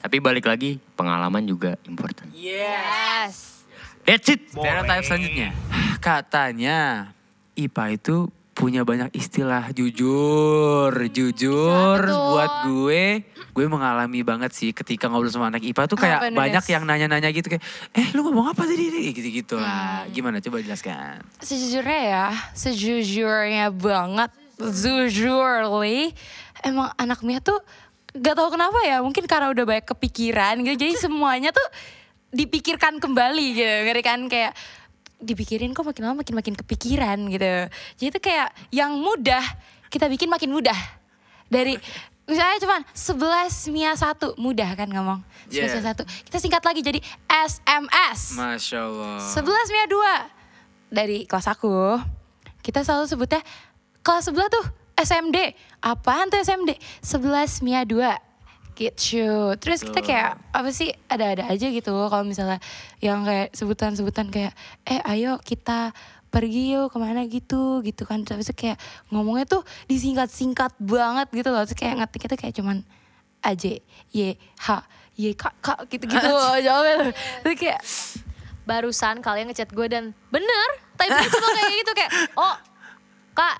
Tapi 0.00 0.16
balik 0.16 0.48
lagi, 0.48 0.80
pengalaman 0.96 1.44
juga 1.44 1.76
important. 1.84 2.32
Yes. 2.32 3.60
That's 4.08 4.32
it. 4.32 4.48
Stereotype 4.48 5.04
selanjutnya. 5.04 5.52
Katanya 6.08 7.12
IPA 7.52 8.00
itu 8.00 8.32
punya 8.60 8.84
banyak 8.84 9.08
istilah. 9.16 9.72
Jujur, 9.72 10.92
jujur 11.08 11.96
Bisa, 12.04 12.12
buat 12.12 12.52
gue, 12.68 13.24
gue 13.56 13.66
mengalami 13.66 14.20
banget 14.20 14.52
sih 14.52 14.76
ketika 14.76 15.08
ngobrol 15.08 15.32
sama 15.32 15.48
anak 15.48 15.64
IPA 15.64 15.88
tuh 15.88 15.96
kayak 15.96 16.20
Apa 16.20 16.36
banyak 16.36 16.64
yang 16.68 16.84
nanya-nanya 16.84 17.32
gitu 17.32 17.48
kayak, 17.48 17.64
eh 17.96 18.12
lu 18.12 18.20
ngomong 18.28 18.52
apa 18.52 18.68
tadi? 18.68 19.16
Gitu-gitu 19.16 19.56
lah. 19.56 20.04
Gimana? 20.12 20.44
Coba 20.44 20.60
jelaskan. 20.60 21.24
Sejujurnya 21.40 22.00
ya, 22.04 22.26
sejujurnya 22.52 23.72
banget, 23.72 24.28
jujurly, 24.60 26.12
emang 26.60 26.92
anak 27.00 27.24
Mia 27.24 27.40
tuh 27.40 27.64
gak 28.12 28.36
tahu 28.36 28.52
kenapa 28.52 28.76
ya, 28.84 29.00
mungkin 29.00 29.24
karena 29.24 29.48
udah 29.48 29.64
banyak 29.64 29.86
kepikiran 29.88 30.60
gitu, 30.66 30.76
jadi 30.76 30.94
semuanya 31.00 31.48
tuh 31.54 31.64
dipikirkan 32.30 33.00
kembali 33.00 33.46
gitu, 33.56 33.76
ngerti 33.88 34.02
kan? 34.04 34.20
Kayak 34.28 34.52
dipikirin 35.20 35.76
kok 35.76 35.84
makin 35.84 36.02
lama 36.10 36.24
makin 36.24 36.34
makin 36.34 36.54
kepikiran 36.56 37.16
gitu. 37.28 37.68
Jadi 38.00 38.08
itu 38.08 38.18
kayak 38.20 38.48
yang 38.72 38.96
mudah 38.96 39.44
kita 39.92 40.08
bikin 40.08 40.32
makin 40.32 40.50
mudah. 40.50 40.76
Dari 41.50 41.76
misalnya 42.30 42.58
cuman 42.62 42.80
11 42.94 43.74
Mia 43.74 43.92
1 43.92 44.38
mudah 44.40 44.70
kan 44.74 44.88
ngomong. 44.88 45.20
11 45.50 45.54
Yeah. 45.54 45.82
Mia 45.82 45.92
1. 45.92 46.26
Kita 46.30 46.38
singkat 46.38 46.62
lagi 46.62 46.80
jadi 46.80 47.00
SMS. 47.28 48.38
Masya 48.38 48.78
Allah. 48.86 49.18
11 49.18 49.74
Mia 49.74 49.86
2 49.86 50.94
dari 50.94 51.18
kelas 51.28 51.46
aku. 51.50 52.00
Kita 52.60 52.84
selalu 52.86 53.08
sebutnya 53.10 53.42
kelas 54.00 54.30
sebelah 54.30 54.48
tuh 54.48 54.64
SMD. 55.00 55.56
Apaan 55.80 56.28
tuh 56.28 56.38
SMD? 56.40 56.76
11 57.02 57.64
Mia 57.66 57.82
2. 57.82 58.29
Gitu. 58.80 59.52
Terus 59.60 59.84
kita 59.84 60.00
kayak 60.00 60.40
apa 60.56 60.72
sih 60.72 60.88
ada-ada 61.04 61.52
aja 61.52 61.68
gitu. 61.68 61.92
Kalau 61.92 62.24
misalnya 62.24 62.56
yang 63.04 63.28
kayak 63.28 63.52
sebutan-sebutan 63.52 64.32
kayak 64.32 64.56
eh 64.88 65.04
ayo 65.04 65.36
kita 65.36 65.92
pergi 66.32 66.72
yuk 66.72 66.88
ke 66.88 66.96
mana 66.96 67.28
gitu 67.28 67.84
gitu 67.84 68.08
kan. 68.08 68.24
Terus 68.24 68.48
itu 68.48 68.56
kayak 68.56 68.80
ngomongnya 69.12 69.44
tuh 69.44 69.62
disingkat-singkat 69.84 70.80
banget 70.80 71.28
gitu 71.28 71.52
loh. 71.52 71.60
Terus 71.68 71.76
kayak 71.76 71.94
ngetik 72.00 72.32
itu 72.32 72.36
kayak 72.40 72.54
cuman 72.56 72.76
AJ 73.44 73.84
Y 74.16 74.40
H 74.56 74.68
Y 75.20 75.36
K 75.36 75.44
K 75.60 75.66
gitu-gitu 75.92 76.28
loh 76.40 76.56
jawabnya 76.56 76.94
tuh. 77.04 77.12
Terus 77.44 77.56
kayak 77.60 77.82
Barusan 78.70 79.18
kalian 79.18 79.50
ngechat 79.50 79.74
gue 79.74 79.86
dan 79.90 80.14
bener, 80.30 80.68
type 80.94 81.10
cuma 81.10 81.48
kayak 81.58 81.74
gitu 81.74 81.92
kayak, 81.96 82.12
oh 82.38 82.54
kak, 83.34 83.56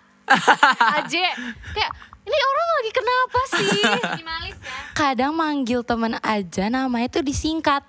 Aje, 1.03 1.27
kayak 1.75 1.91
ini 2.31 2.39
orang 2.41 2.69
lagi 2.71 2.91
kenapa 2.93 3.41
sih? 3.51 3.67
Minimalis 4.15 4.57
ya. 4.57 4.75
kadang 4.95 5.33
manggil 5.35 5.83
temen 5.83 6.15
aja 6.17 6.65
namanya 6.69 7.11
tuh 7.11 7.27
disingkat. 7.27 7.83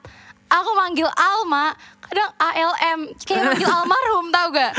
Aku 0.49 0.75
manggil 0.75 1.07
Alma, 1.07 1.71
kadang 2.01 2.27
ALM, 2.35 2.99
kayak 3.23 3.43
manggil 3.45 3.69
almarhum 3.77 4.27
tau 4.27 4.51
gak? 4.51 4.73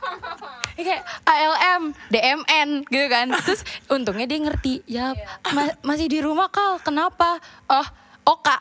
kayak 0.76 1.02
ALM, 1.22 1.82
DMN 2.10 2.68
gitu 2.84 3.06
kan. 3.06 3.30
Terus 3.38 3.62
untungnya 3.86 4.26
dia 4.26 4.40
ngerti, 4.40 4.82
ya 4.84 5.14
ma- 5.52 5.78
masih 5.84 6.10
di 6.10 6.18
rumah 6.18 6.50
kal, 6.50 6.82
kenapa? 6.82 7.38
Oh, 7.70 7.86
Oka. 8.26 8.58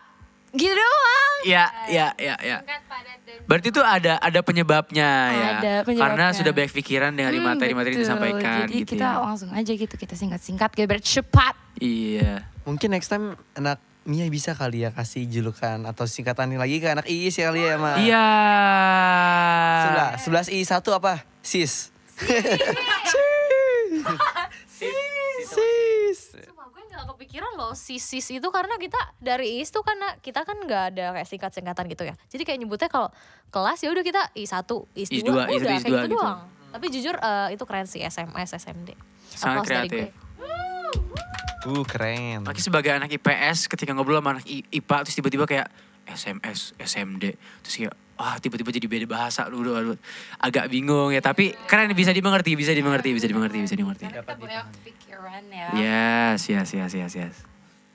Gitu 0.56 0.72
doang. 0.72 1.36
Iya, 1.46 1.66
iya, 1.86 2.08
iya, 2.18 2.36
iya. 2.40 2.58
Berarti 3.46 3.70
itu 3.70 3.82
ada 3.84 4.18
ada 4.18 4.40
penyebabnya 4.42 5.10
ya. 5.30 5.50
Ada 5.60 5.74
penyebabnya. 5.84 6.02
Karena 6.02 6.26
sudah 6.32 6.52
banyak 6.52 6.74
pikiran 6.74 7.12
dari 7.12 7.38
Hmm, 7.38 7.46
materi-materi 7.46 7.94
yang 7.94 8.04
disampaikan 8.08 8.66
Jadi 8.66 8.82
gitu 8.82 8.98
kita 8.98 9.06
ya. 9.06 9.22
langsung 9.22 9.52
aja 9.54 9.72
gitu, 9.72 9.94
kita 9.94 10.16
singkat-singkat 10.16 10.70
biar 10.72 10.88
biar 10.88 11.02
cepat. 11.02 11.54
Iya. 11.78 12.48
Mungkin 12.64 12.90
next 12.90 13.12
time 13.12 13.36
anak 13.54 13.78
Mia 14.06 14.30
bisa 14.30 14.54
kali 14.54 14.86
ya 14.86 14.94
kasih 14.94 15.26
julukan 15.26 15.82
atau 15.82 16.06
singkatan 16.06 16.54
lagi 16.54 16.78
ke 16.78 16.94
anak 16.94 17.10
Iis 17.10 17.36
ya 17.36 17.50
kali 17.50 17.66
ya 17.66 17.76
Ma. 17.76 17.98
Iya. 17.98 18.28
Sebelah, 19.82 20.10
sebelas 20.22 20.48
I 20.48 20.62
satu 20.62 20.94
apa? 20.94 21.26
Sis. 21.42 21.90
Sis. 22.16 22.62
Kepikiran 27.16 27.56
loh 27.56 27.72
si 27.80 27.96
sis 27.96 28.28
itu 28.28 28.48
karena 28.52 28.76
kita 28.76 29.00
dari 29.24 29.64
IS 29.64 29.72
tuh 29.72 29.88
karena 29.88 30.20
kita 30.20 30.44
kan 30.44 30.60
gak 30.68 30.84
ada 30.92 31.16
kayak 31.16 31.28
singkat-singkatan 31.32 31.88
gitu 31.88 32.04
ya. 32.04 32.14
Jadi 32.28 32.44
kayak 32.44 32.60
nyebutnya 32.60 32.92
kalau 32.92 33.08
kelas 33.56 33.80
ya 33.80 33.90
udah 33.96 34.04
kita 34.04 34.22
I1, 34.36 34.68
IS2, 34.68 35.16
IS 35.16 35.24
dua, 35.24 35.48
udah 35.48 35.56
IS 35.56 35.64
kayak 35.64 35.64
dua 35.64 35.80
gitu, 35.80 35.96
gitu. 36.12 36.16
doang. 36.20 36.40
Tapi 36.76 36.86
jujur 36.92 37.16
eh, 37.16 37.48
itu 37.56 37.64
keren 37.64 37.88
sih 37.88 38.04
SMS, 38.04 38.50
SMD. 38.60 38.90
Sangat 39.32 39.64
Applause 39.64 39.70
kreatif. 39.72 40.08
Uh 41.66 41.84
keren. 41.88 42.46
Lagi 42.46 42.62
sebagai 42.62 42.92
anak 42.94 43.10
IPS 43.16 43.72
ketika 43.72 43.96
ngobrol 43.96 44.20
sama 44.22 44.38
anak 44.38 44.46
I- 44.46 44.68
IPA 44.70 45.08
terus 45.08 45.16
tiba-tiba 45.18 45.48
kayak 45.48 45.68
SMS, 46.06 46.78
SMD. 46.78 47.34
Terus 47.64 47.76
kayak 47.80 47.96
wah 48.16 48.36
tiba-tiba 48.38 48.72
jadi 48.72 48.88
beda 48.88 49.06
bahasa 49.06 49.44
dulu 49.46 49.76
aduh, 49.76 49.98
agak 50.40 50.68
bingung 50.68 51.12
ya 51.12 51.20
tapi 51.20 51.52
keren 51.66 51.92
bisa 51.92 52.12
dimengerti 52.12 52.56
bisa 52.56 52.72
dimengerti 52.72 53.12
bisa 53.12 53.28
dimengerti 53.28 53.58
bisa 53.62 53.76
dimengerti 53.76 54.06
Kita 54.08 54.36
punya 54.36 54.64
pikiran 54.82 55.44
ya. 55.48 55.68
yes 55.76 56.48
yes 56.48 56.70
yes 56.72 56.92
yes 56.92 57.14
yes 57.14 57.36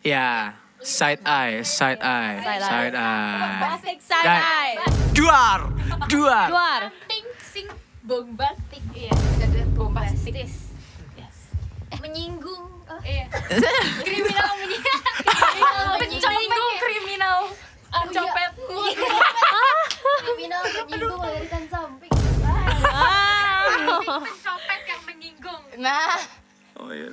ya 0.00 0.52
side 0.78 1.20
eye 1.24 1.60
side 1.60 2.00
eye 2.00 2.36
Side 2.40 2.60
eye. 2.60 2.68
side 2.68 2.96
eye 2.96 3.60
Side 4.00 4.28
eye. 4.28 4.72
duar 5.12 5.58
duar 6.06 6.46
Luar. 6.48 6.82
Ting 7.04 7.26
sing 7.42 7.66
bombastik. 8.00 8.80
Iya, 8.90 9.12
ada 9.12 9.62
bombastik. 9.70 10.34
Menyinggung. 12.00 12.64
Oh, 12.88 13.00
iya. 13.04 13.28
Kriminal 14.00 14.50
menyinggung. 14.56 15.00
Kriminal 15.20 15.94
menyinggung. 16.00 16.74
kriminal. 16.80 17.38
Pencopet. 17.90 18.50
Kriminal 20.20 20.62
menyinggung 20.74 21.18
melarikan 21.18 21.64
samping. 21.66 22.12
Pencopet 24.06 24.80
yang 24.90 25.02
menyinggung. 25.06 25.62
Nah, 25.78 26.16
oh, 26.78 26.90
iya. 26.94 27.10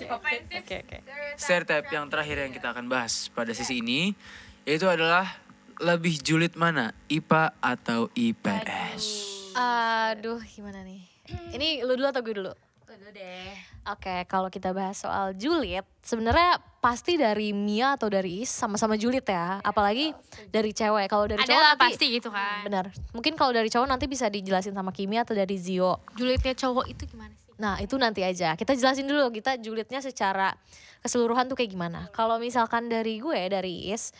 Oke, 0.00 0.40
oke. 0.80 0.98
stereotype 1.36 1.92
yang 1.92 2.08
terakhir 2.08 2.48
yang 2.48 2.52
kita 2.56 2.72
akan 2.72 2.88
bahas 2.88 3.28
pada 3.36 3.52
sisi 3.52 3.84
ini 3.84 4.16
yaitu 4.64 4.88
adalah 4.88 5.28
lebih 5.76 6.16
julid 6.24 6.56
mana 6.56 6.96
IPA 7.12 7.52
atau 7.60 8.08
IPS 8.16 9.04
Aduh, 9.52 10.40
gimana 10.40 10.80
nih? 10.86 11.04
Ini 11.52 11.84
lu 11.84 12.00
dulu 12.00 12.08
atau 12.08 12.22
gue 12.24 12.32
dulu? 12.32 12.52
Dulu 12.96 13.10
deh. 13.14 13.52
Oke, 13.90 14.24
kalau 14.26 14.48
kita 14.50 14.74
bahas 14.74 14.98
soal 14.98 15.36
julid, 15.36 15.84
sebenarnya 16.02 16.58
pasti 16.80 17.14
dari 17.20 17.52
Mia 17.54 17.94
atau 17.94 18.08
dari 18.10 18.42
Is 18.42 18.50
sama-sama 18.50 18.96
julid 18.96 19.22
ya. 19.22 19.60
Apalagi 19.62 20.16
dari 20.50 20.74
cewek. 20.74 21.06
Kalau 21.06 21.28
dari 21.28 21.42
cowok 21.44 21.64
nanti 21.74 21.84
pasti 21.86 22.06
gitu 22.18 22.28
kan. 22.32 22.66
benar. 22.66 22.86
Mungkin 23.12 23.36
kalau 23.38 23.52
dari 23.54 23.68
cowok 23.68 23.86
nanti 23.86 24.06
bisa 24.10 24.26
dijelasin 24.26 24.74
sama 24.74 24.90
Kimi 24.90 25.20
atau 25.20 25.36
dari 25.36 25.54
Zio. 25.60 26.00
Julidnya 26.16 26.54
cowok 26.56 26.86
itu 26.90 27.02
gimana 27.06 27.34
sih? 27.36 27.52
Nah, 27.60 27.76
itu 27.78 27.94
nanti 28.00 28.24
aja. 28.24 28.56
Kita 28.56 28.72
jelasin 28.72 29.04
dulu 29.04 29.28
kita 29.28 29.60
julidnya 29.60 30.00
secara 30.00 30.56
keseluruhan 31.04 31.46
tuh 31.46 31.60
kayak 31.60 31.70
gimana. 31.76 32.08
Kalau 32.16 32.40
misalkan 32.40 32.88
dari 32.88 33.20
gue, 33.20 33.40
dari 33.52 33.92
Is, 33.92 34.16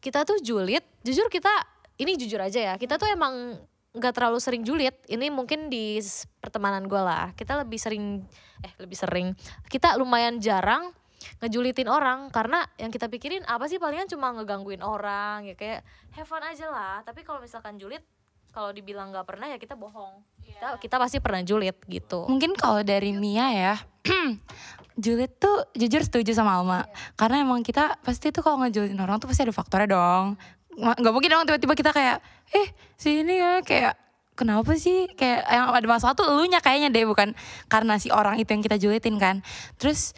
kita 0.00 0.24
tuh 0.24 0.40
julid, 0.40 0.80
jujur 1.04 1.28
kita 1.28 1.52
ini 2.00 2.16
jujur 2.16 2.40
aja 2.40 2.72
ya. 2.72 2.74
Kita 2.80 2.96
tuh 2.96 3.10
emang 3.12 3.60
nggak 3.98 4.14
terlalu 4.14 4.38
sering 4.38 4.62
julid. 4.62 4.94
Ini 5.10 5.28
mungkin 5.28 5.68
di 5.68 5.98
pertemanan 6.38 6.86
gue 6.86 6.98
lah. 6.98 7.34
Kita 7.34 7.58
lebih 7.58 7.76
sering 7.76 8.22
eh 8.62 8.72
lebih 8.78 8.96
sering. 8.96 9.34
Kita 9.66 9.98
lumayan 9.98 10.38
jarang 10.38 10.94
ngejulitin 11.42 11.90
orang 11.90 12.30
karena 12.30 12.62
yang 12.78 12.94
kita 12.94 13.10
pikirin 13.10 13.42
apa 13.46 13.66
sih 13.66 13.82
palingan 13.82 14.06
cuma 14.06 14.30
ngegangguin 14.34 14.82
orang 14.86 15.50
ya 15.50 15.54
kayak 15.58 15.82
have 16.14 16.26
fun 16.26 16.42
aja 16.42 16.70
lah. 16.70 17.02
Tapi 17.02 17.26
kalau 17.26 17.42
misalkan 17.42 17.76
julid 17.76 18.02
kalau 18.54 18.72
dibilang 18.72 19.12
nggak 19.12 19.26
pernah 19.28 19.46
ya 19.50 19.58
kita 19.60 19.76
bohong. 19.76 20.24
Kita, 20.42 20.80
kita 20.80 20.96
pasti 20.96 21.18
pernah 21.20 21.44
julid 21.44 21.76
gitu. 21.86 22.24
Mungkin 22.26 22.56
kalau 22.56 22.80
dari 22.80 23.12
Mia 23.12 23.52
ya, 23.52 23.74
julid 25.04 25.30
tuh 25.36 25.68
jujur 25.76 26.02
setuju 26.02 26.32
sama 26.34 26.58
Alma. 26.58 26.88
Karena 27.14 27.44
emang 27.44 27.60
kita 27.62 28.00
pasti 28.00 28.32
tuh 28.32 28.40
kalau 28.40 28.64
ngejulitin 28.64 28.98
orang 28.98 29.20
tuh 29.20 29.28
pasti 29.28 29.44
ada 29.44 29.54
faktornya 29.54 29.92
dong. 29.92 30.40
Ma- 30.78 30.94
Gak 30.94 31.12
mungkin 31.12 31.30
dong 31.34 31.44
tiba-tiba 31.44 31.74
kita 31.74 31.90
kayak, 31.90 32.22
eh 32.54 32.70
sini 32.94 33.42
ya 33.42 33.60
kayak 33.66 33.98
kenapa 34.38 34.78
sih 34.78 35.10
kayak 35.18 35.42
yang 35.50 35.74
ada 35.74 35.86
masalah 35.90 36.14
tuh 36.14 36.30
elunya 36.30 36.62
kayaknya 36.62 36.94
deh 36.94 37.02
bukan 37.10 37.34
karena 37.66 37.98
si 37.98 38.14
orang 38.14 38.38
itu 38.38 38.54
yang 38.54 38.62
kita 38.62 38.78
julitin 38.78 39.18
kan. 39.18 39.42
Terus 39.76 40.14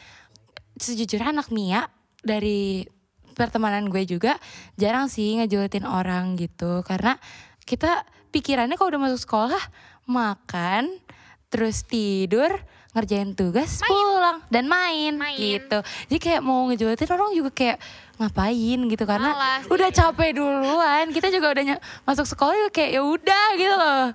sejujurnya 0.77 1.33
anak 1.33 1.49
Mia 1.49 1.89
dari 2.21 2.85
pertemanan 3.33 3.89
gue 3.89 4.05
juga 4.05 4.37
jarang 4.77 5.09
sih 5.09 5.41
ngejulitin 5.41 5.89
orang 5.89 6.37
gitu 6.37 6.85
karena 6.85 7.17
kita 7.65 8.05
pikirannya 8.29 8.77
kalau 8.77 8.93
udah 8.93 9.03
masuk 9.09 9.21
sekolah 9.25 9.63
makan 10.05 11.01
terus 11.49 11.89
tidur 11.89 12.53
ngerjain 12.91 13.31
tugas 13.33 13.79
pulang 13.83 14.43
dan 14.49 14.67
main, 14.67 15.15
Main. 15.15 15.39
gitu 15.39 15.79
jadi 16.07 16.19
kayak 16.19 16.41
mau 16.41 16.67
ngejulitin 16.67 17.09
orang 17.09 17.31
juga 17.33 17.51
kayak 17.51 17.79
ngapain 18.17 18.81
gitu 18.85 19.05
karena 19.05 19.31
Malas. 19.31 19.63
udah 19.67 19.89
capek 19.89 20.31
duluan 20.35 21.07
kita 21.09 21.29
juga 21.29 21.51
udah 21.51 21.65
ny- 21.65 21.83
masuk 22.03 22.27
sekolah 22.27 22.53
juga 22.53 22.71
kayak 22.73 22.91
ya 22.93 23.03
udah 23.03 23.47
gitu 23.55 23.75
loh 23.75 24.07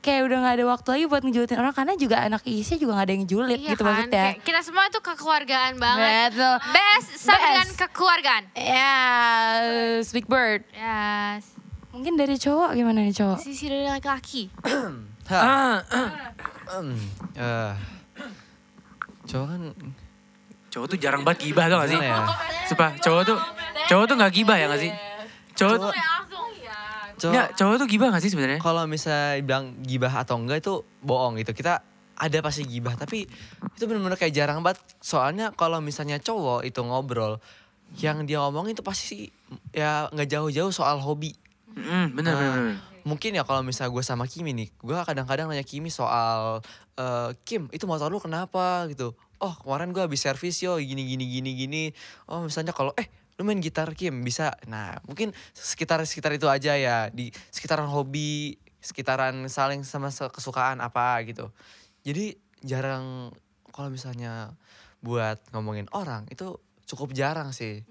kayak 0.00 0.20
udah 0.22 0.36
nggak 0.38 0.54
ada 0.54 0.64
waktu 0.66 0.88
lagi 0.90 1.04
buat 1.06 1.22
ngejulitin 1.22 1.58
orang 1.58 1.72
karena 1.72 1.92
juga 1.94 2.16
anak 2.18 2.40
isnya 2.44 2.76
juga 2.76 2.92
nggak 2.94 3.04
ada 3.04 3.14
yang 3.14 3.26
julid 3.26 3.58
Iya 3.58 3.70
gitu 3.70 3.82
kan? 3.82 3.92
maksudnya 3.94 4.24
Kayak 4.26 4.40
kita 4.42 4.60
semua 4.62 4.84
tuh 4.88 5.02
kekeluargaan 5.02 5.72
banget. 5.76 6.30
Betul. 6.32 6.54
Best 6.72 7.08
dengan 7.22 7.68
kekeluargaan. 7.70 8.42
Ya, 8.54 8.98
Big 10.06 10.26
Bird. 10.26 10.64
Yes. 10.70 11.44
Mungkin 11.90 12.16
dari 12.16 12.34
cowok 12.34 12.74
gimana 12.74 13.00
nih 13.00 13.14
cowok? 13.14 13.38
Sisi 13.38 13.64
dari 13.66 13.86
laki-laki. 13.86 14.48
ah, 15.30 15.78
ah. 15.84 16.08
Hmm, 16.66 16.96
eh, 17.34 17.72
cowok 19.24 19.46
kan 19.46 19.60
cowok 20.68 20.86
tuh 20.86 20.98
jarang 20.98 21.22
banget 21.22 21.38
gibah 21.44 21.64
tau 21.66 21.78
gak 21.80 21.90
sih 21.90 21.98
ya? 21.98 22.18
Sumpah 22.66 22.90
cowok 22.98 23.22
tuh 23.24 23.38
cowok 23.86 24.04
tuh 24.04 24.16
gak 24.16 24.32
gibah 24.32 24.56
ya 24.56 24.66
gak 24.66 24.80
sih 24.80 24.92
cowok 25.54 25.76
Cowok- 25.80 25.96
Cowok, 27.14 27.30
Nggak, 27.30 27.48
cowok 27.54 27.74
tuh 27.78 27.86
gibah 27.86 28.08
gak 28.10 28.20
sih 28.20 28.28
sebenarnya 28.28 28.58
kalau 28.58 28.84
misalnya 28.84 29.38
bilang 29.38 29.78
gibah 29.80 30.12
atau 30.12 30.34
enggak 30.34 30.58
itu 30.60 30.74
bohong 30.98 31.38
gitu. 31.38 31.54
Kita 31.54 31.78
ada 32.14 32.38
pasti 32.42 32.66
gibah 32.66 32.94
tapi 32.94 33.22
itu 33.70 33.84
benar-benar 33.86 34.18
kayak 34.18 34.34
jarang 34.34 34.60
banget. 34.60 34.82
Soalnya 34.98 35.54
kalau 35.54 35.78
misalnya 35.78 36.18
cowok 36.18 36.66
itu 36.66 36.82
ngobrol 36.82 37.38
yang 37.94 38.26
dia 38.26 38.42
ngomongin 38.42 38.74
itu 38.74 38.82
pasti 38.82 39.30
ya 39.70 40.10
nggak 40.10 40.26
jauh-jauh 40.26 40.74
soal 40.74 40.98
hobi. 40.98 41.38
Mm, 41.70 42.18
bener, 42.18 42.32
Nah, 42.34 42.34
bener, 42.34 42.50
bener. 42.52 42.76
Mungkin 43.04 43.36
ya 43.36 43.44
kalau 43.44 43.60
misalnya 43.60 43.92
gue 43.92 44.04
sama 44.04 44.24
Kimi 44.24 44.56
nih, 44.56 44.68
gue 44.80 44.96
kadang-kadang 45.04 45.52
nanya 45.52 45.64
Kimi 45.64 45.92
soal 45.92 46.64
eh, 46.96 47.30
Kim 47.44 47.68
itu 47.70 47.84
motor 47.84 48.08
lu 48.08 48.16
kenapa 48.16 48.88
gitu. 48.88 49.12
Oh 49.44 49.52
kemarin 49.60 49.92
gue 49.92 50.00
habis 50.00 50.24
servis 50.24 50.56
yo 50.64 50.80
gini 50.80 51.04
gini 51.04 51.28
gini 51.28 51.50
gini. 51.52 51.82
Oh 52.32 52.40
misalnya 52.40 52.72
kalau 52.72 52.96
eh 52.96 53.06
lu 53.36 53.44
main 53.44 53.60
gitar 53.60 53.92
Kim 53.92 54.24
bisa. 54.24 54.56
Nah 54.64 54.96
mungkin 55.04 55.36
sekitar 55.52 56.00
sekitar 56.08 56.32
itu 56.32 56.48
aja 56.48 56.80
ya 56.80 57.12
di 57.12 57.28
sekitaran 57.52 57.92
hobi, 57.92 58.56
sekitaran 58.80 59.36
saling 59.52 59.84
sama 59.84 60.08
kesukaan 60.08 60.80
apa 60.80 61.20
gitu. 61.28 61.52
Jadi 62.08 62.40
jarang 62.64 63.36
kalau 63.68 63.92
misalnya 63.92 64.56
buat 65.04 65.36
ngomongin 65.52 65.92
orang 65.92 66.24
itu 66.32 66.56
cukup 66.88 67.12
jarang 67.12 67.52
sih. 67.52 67.84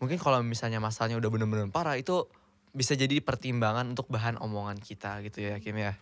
Mungkin 0.00 0.16
kalau 0.16 0.40
misalnya 0.40 0.80
masalahnya 0.80 1.20
udah 1.20 1.30
bener-bener 1.30 1.68
parah 1.68 2.00
itu 2.00 2.26
bisa 2.72 2.96
jadi 2.96 3.20
pertimbangan 3.20 3.84
untuk 3.92 4.08
bahan 4.08 4.40
omongan 4.40 4.80
kita 4.80 5.20
gitu 5.24 5.44
ya 5.44 5.60
Kim 5.60 5.76
ya. 5.76 5.96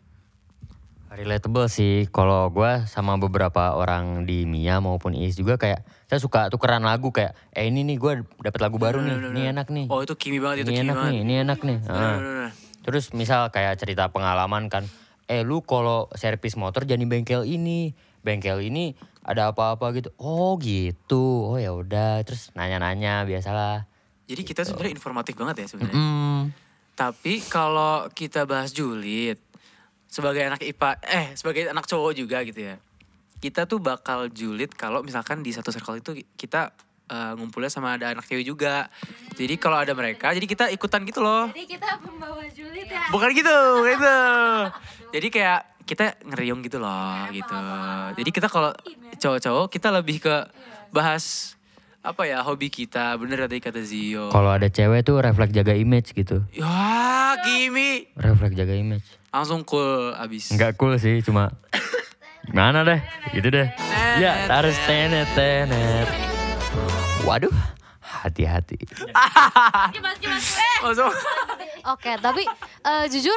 Relatable 1.10 1.66
sih, 1.66 2.06
kalau 2.06 2.46
gue 2.54 2.86
sama 2.86 3.18
beberapa 3.18 3.74
orang 3.74 4.22
di 4.30 4.46
Mia 4.46 4.78
maupun 4.78 5.10
Is 5.10 5.34
juga 5.34 5.58
kayak 5.58 5.82
saya 6.06 6.22
suka 6.22 6.46
tukeran 6.54 6.86
lagu 6.86 7.10
kayak, 7.10 7.34
eh 7.50 7.66
ini 7.66 7.82
nih 7.82 7.98
gue 7.98 8.12
dapet 8.38 8.60
lagu 8.62 8.78
baru 8.78 9.02
nih, 9.02 9.34
ini 9.34 9.42
enak 9.50 9.74
nih, 9.74 9.90
oh 9.90 10.06
itu 10.06 10.14
kimi 10.14 10.38
banget 10.38 10.62
itu 10.62 10.70
ini 10.70 10.78
kimi 10.78 10.86
enak 10.86 10.94
banget 10.94 11.10
nih, 11.10 11.18
ini 11.26 11.34
enak 11.42 11.58
nih. 11.66 11.78
Ah. 11.90 11.98
bener. 11.98 12.50
Terus 12.86 13.04
misal 13.10 13.50
kayak 13.50 13.82
cerita 13.82 14.06
pengalaman 14.14 14.70
kan, 14.70 14.86
eh 15.26 15.42
lu 15.42 15.66
kalau 15.66 16.06
servis 16.14 16.54
motor 16.54 16.86
jangan 16.86 17.02
di 17.02 17.08
bengkel 17.10 17.42
ini, 17.42 17.90
bengkel 18.22 18.62
ini 18.62 18.94
ada 19.26 19.50
apa-apa 19.50 19.90
gitu. 19.98 20.14
Oh 20.14 20.54
gitu, 20.62 21.50
oh 21.50 21.58
ya 21.58 21.74
udah. 21.74 22.22
Terus 22.22 22.54
nanya-nanya 22.54 23.26
biasalah. 23.26 23.89
Jadi 24.30 24.46
kita 24.46 24.62
tuh 24.62 24.78
sebenarnya 24.78 24.94
informatif 24.94 25.34
banget 25.34 25.66
ya 25.66 25.66
sebenarnya 25.66 25.98
Hmm. 25.98 26.54
Tapi 27.00 27.40
kalau 27.48 28.12
kita 28.12 28.44
bahas 28.44 28.76
julid 28.76 29.40
sebagai 30.04 30.44
anak 30.44 30.60
IPA, 30.60 31.00
eh 31.08 31.26
sebagai 31.32 31.72
anak 31.72 31.88
cowok 31.88 32.12
juga 32.12 32.44
gitu 32.44 32.60
ya. 32.60 32.76
Kita 33.40 33.64
tuh 33.64 33.80
bakal 33.80 34.28
julid 34.28 34.68
kalau 34.76 35.00
misalkan 35.00 35.40
di 35.40 35.48
satu 35.48 35.72
circle 35.72 35.96
itu 35.96 36.20
kita 36.36 36.76
eh, 37.08 37.32
ngumpulnya 37.40 37.72
sama 37.72 37.96
ada 37.96 38.12
anak 38.12 38.28
cewek 38.28 38.44
juga. 38.44 38.92
Jadi 39.32 39.56
kalau 39.56 39.80
ada 39.80 39.96
mereka, 39.96 40.36
jadi 40.36 40.44
kita 40.44 40.68
ikutan 40.68 41.08
gitu 41.08 41.24
loh. 41.24 41.48
Jadi 41.56 41.64
kita 41.80 41.88
pembawa 42.04 42.44
julid 42.52 42.84
ya. 42.84 43.08
Bukan 43.08 43.28
gitu, 43.32 43.56
bukan 43.80 43.90
gitu. 43.96 44.18
Jadi 45.16 45.26
kayak 45.32 45.60
kita 45.88 46.04
ngeriung 46.22 46.60
gitu 46.62 46.78
loh, 46.78 47.26
gitu. 47.32 47.60
Jadi 48.14 48.30
kita 48.30 48.46
kalau 48.46 48.70
cowok-cowok 49.16 49.66
kita 49.72 49.88
lebih 49.90 50.22
ke 50.22 50.36
bahas 50.94 51.56
apa 52.00 52.24
ya 52.24 52.40
hobi 52.40 52.72
kita, 52.72 53.12
bener 53.20 53.44
tadi 53.44 53.60
kata 53.60 53.84
Zio. 53.84 54.32
Kalau 54.32 54.48
ada 54.48 54.72
cewek 54.72 55.04
tuh 55.04 55.20
refleks 55.20 55.52
jaga 55.52 55.76
image 55.76 56.16
gitu. 56.16 56.40
Ya, 56.56 57.36
Kimi. 57.44 58.08
Refleks 58.16 58.56
jaga 58.56 58.72
image. 58.72 59.04
Langsung 59.28 59.60
cool 59.68 60.16
abis. 60.16 60.48
Enggak 60.48 60.80
cool 60.80 60.96
sih, 60.96 61.20
cuma 61.20 61.52
gimana 62.48 62.88
deh, 62.88 63.04
gitu 63.36 63.52
deh. 63.52 63.68
Ya, 64.16 64.48
harus 64.48 64.72
tenet 64.88 65.28
tenet. 65.36 66.08
Waduh, 67.28 67.52
hati-hati. 68.00 68.80
Oke, 71.84 72.12
tapi 72.16 72.48
eh, 72.88 73.04
jujur 73.12 73.36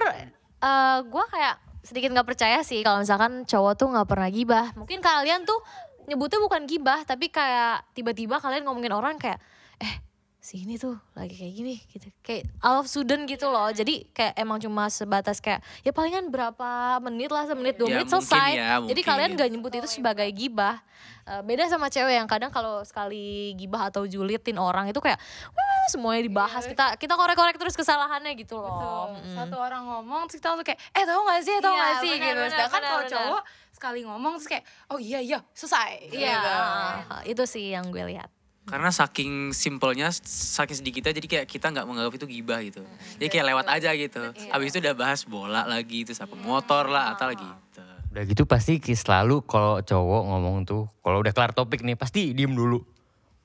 eh 0.64 0.98
gue 1.04 1.26
kayak 1.28 1.60
sedikit 1.84 2.16
nggak 2.16 2.32
percaya 2.32 2.64
sih 2.64 2.80
kalau 2.80 3.04
misalkan 3.04 3.44
cowok 3.44 3.76
tuh 3.76 3.92
nggak 3.92 4.08
pernah 4.08 4.32
gibah. 4.32 4.72
Mungkin 4.80 5.04
kalian 5.04 5.44
tuh 5.44 5.60
nyebutnya 6.06 6.40
bukan 6.40 6.64
gibah, 6.66 7.02
tapi 7.04 7.30
kayak 7.30 7.88
tiba-tiba 7.94 8.40
kalian 8.40 8.64
ngomongin 8.68 8.94
orang 8.94 9.16
kayak, 9.18 9.40
eh 9.80 9.96
si 10.44 10.60
ini 10.68 10.76
tuh 10.76 11.00
lagi 11.16 11.40
kayak 11.40 11.54
gini 11.56 11.76
gitu. 11.88 12.12
Kayak 12.20 12.52
out 12.60 12.84
of 12.84 12.92
sudden 12.92 13.24
gitu 13.24 13.48
loh. 13.48 13.72
Jadi 13.72 14.12
kayak 14.12 14.36
emang 14.36 14.60
cuma 14.60 14.92
sebatas 14.92 15.40
kayak 15.40 15.64
ya 15.88 15.96
palingan 15.96 16.28
berapa 16.28 17.00
menit 17.00 17.32
lah, 17.32 17.48
semenit 17.48 17.80
dua 17.80 17.88
Ya, 17.88 17.96
menit 18.04 18.12
selesai. 18.12 18.50
ya, 18.52 18.84
Jadi 18.84 19.02
kalian 19.08 19.40
gak 19.40 19.48
nyebut 19.48 19.72
itu 19.72 19.88
sebagai 19.88 20.28
gibah. 20.36 20.84
Eh, 21.24 21.40
beda 21.48 21.72
sama 21.72 21.88
cewek 21.88 22.20
yang 22.20 22.28
kadang 22.28 22.52
kalau 22.52 22.84
sekali 22.84 23.56
gibah 23.56 23.88
atau 23.88 24.04
julitin 24.04 24.60
orang 24.60 24.92
itu 24.92 25.00
kayak 25.00 25.16
wah 25.56 25.88
semuanya 25.88 26.28
dibahas. 26.28 26.68
Kita 26.68 27.00
kita 27.00 27.16
korek-korek 27.16 27.56
terus 27.56 27.80
kesalahannya 27.80 28.36
gitu 28.36 28.60
loh. 28.60 29.16
Betul. 29.16 29.32
Mm. 29.32 29.36
Satu 29.40 29.56
orang 29.64 29.84
ngomong 29.88 30.28
terus 30.28 30.44
kita 30.44 30.52
langsung 30.52 30.68
kayak 30.68 30.80
eh 30.92 31.04
tahu 31.08 31.22
gak 31.24 31.40
sih 31.48 31.56
tahu 31.64 31.72
Iya, 31.72 31.80
gak 31.88 31.96
sih 32.04 32.12
benar, 32.20 32.28
gitu. 32.28 32.42
Sedangkan 32.52 32.82
benar, 32.84 32.92
kalau 32.92 33.04
cowok 33.08 33.42
sekali 33.84 34.08
ngomong 34.08 34.40
terus 34.40 34.48
kayak 34.48 34.64
oh 34.88 34.96
iya 34.96 35.20
iya 35.20 35.44
selesai. 35.52 36.08
Iya, 36.08 36.40
Gitu. 36.40 37.36
itu 37.36 37.44
sih 37.44 37.76
yang 37.76 37.92
gue 37.92 38.00
lihat. 38.08 38.32
Karena 38.64 38.88
saking 38.88 39.52
simpelnya, 39.52 40.08
saking 40.24 40.80
sedikitnya 40.80 41.12
jadi 41.12 41.28
kayak 41.28 41.48
kita 41.52 41.68
nggak 41.68 41.84
menganggap 41.84 42.16
itu 42.16 42.32
gibah 42.32 42.64
gitu. 42.64 42.80
Jadi 43.20 43.28
kayak 43.28 43.46
lewat 43.52 43.68
aja 43.68 43.92
gitu. 43.92 44.24
Habis 44.48 44.72
itu 44.72 44.80
udah 44.80 44.96
bahas 44.96 45.28
bola 45.28 45.68
lagi, 45.68 46.08
terus 46.08 46.24
apa 46.24 46.32
motor 46.40 46.88
lah 46.88 47.12
atau 47.12 47.28
lagi 47.28 47.44
gitu. 47.44 47.84
Udah 48.16 48.24
gitu 48.24 48.44
pasti 48.48 48.80
selalu 48.80 49.44
kalau 49.44 49.84
cowok 49.84 50.22
ngomong 50.32 50.64
tuh, 50.64 50.88
kalau 51.04 51.20
udah 51.20 51.36
kelar 51.36 51.52
topik 51.52 51.84
nih 51.84 52.00
pasti 52.00 52.32
diem 52.32 52.56
dulu. 52.56 52.80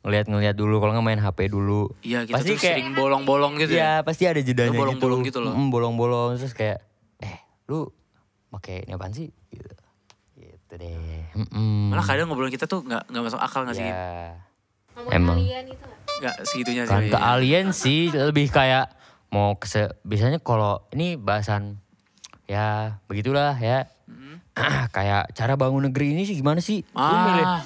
Ngeliat-ngeliat 0.07 0.55
dulu, 0.55 0.79
kalau 0.79 0.95
nggak 0.95 1.03
main 1.05 1.19
HP 1.19 1.51
dulu. 1.51 1.91
Iya 2.07 2.23
kita 2.23 2.39
Pasti 2.39 2.55
tuh 2.55 2.59
kayak- 2.63 2.77
sering 2.79 2.89
bolong-bolong 2.95 3.59
gitu 3.59 3.75
ya. 3.75 3.83
Iya 3.99 4.07
pasti 4.07 4.23
ada 4.23 4.39
jedanya 4.39 4.71
bolong-bolong 4.73 5.27
gitu 5.27 5.43
loh. 5.43 5.51
Mm, 5.51 5.75
bolong-bolong 5.75 6.39
terus 6.39 6.55
kayak, 6.55 6.79
eh 7.19 7.43
lu 7.67 7.91
pakai 8.49 8.87
ini 8.87 8.95
apaan 8.95 9.11
sih? 9.11 9.27
Gitu, 9.51 9.67
gitu 10.69 10.75
deh. 10.77 11.25
Mm-mm. 11.33 11.89
Malah 11.89 12.05
kadang 12.05 12.29
ngobrolin 12.29 12.53
kita 12.53 12.69
tuh 12.69 12.85
nggak 12.85 13.09
nggak 13.09 13.23
masuk 13.25 13.41
akal 13.41 13.65
nggak 13.65 13.73
sih? 13.75 13.89
Ya, 13.89 14.37
Ngomongin 14.93 15.17
Emang. 15.17 15.37
alien 15.41 15.65
itu 15.67 15.85
nggak? 16.21 16.35
Segitunya 16.45 16.83
sih. 16.85 16.93
kan 16.93 17.03
ke 17.09 17.17
alien 17.19 17.67
sih 17.73 18.01
lebih 18.13 18.53
kayak 18.53 18.93
mau 19.29 19.57
ke 19.57 19.65
biasanya 20.05 20.39
kalau 20.39 20.85
ini 20.93 21.17
bahasan 21.17 21.81
ya 22.45 23.01
begitulah 23.09 23.57
ya. 23.57 23.89
kayak 24.97 25.33
cara 25.33 25.57
bangun 25.57 25.89
negeri 25.89 26.13
ini 26.13 26.29
sih 26.29 26.37
gimana 26.37 26.61
sih? 26.61 26.85
Lu 26.85 27.01
milih 27.01 27.47
Ah, 27.47 27.63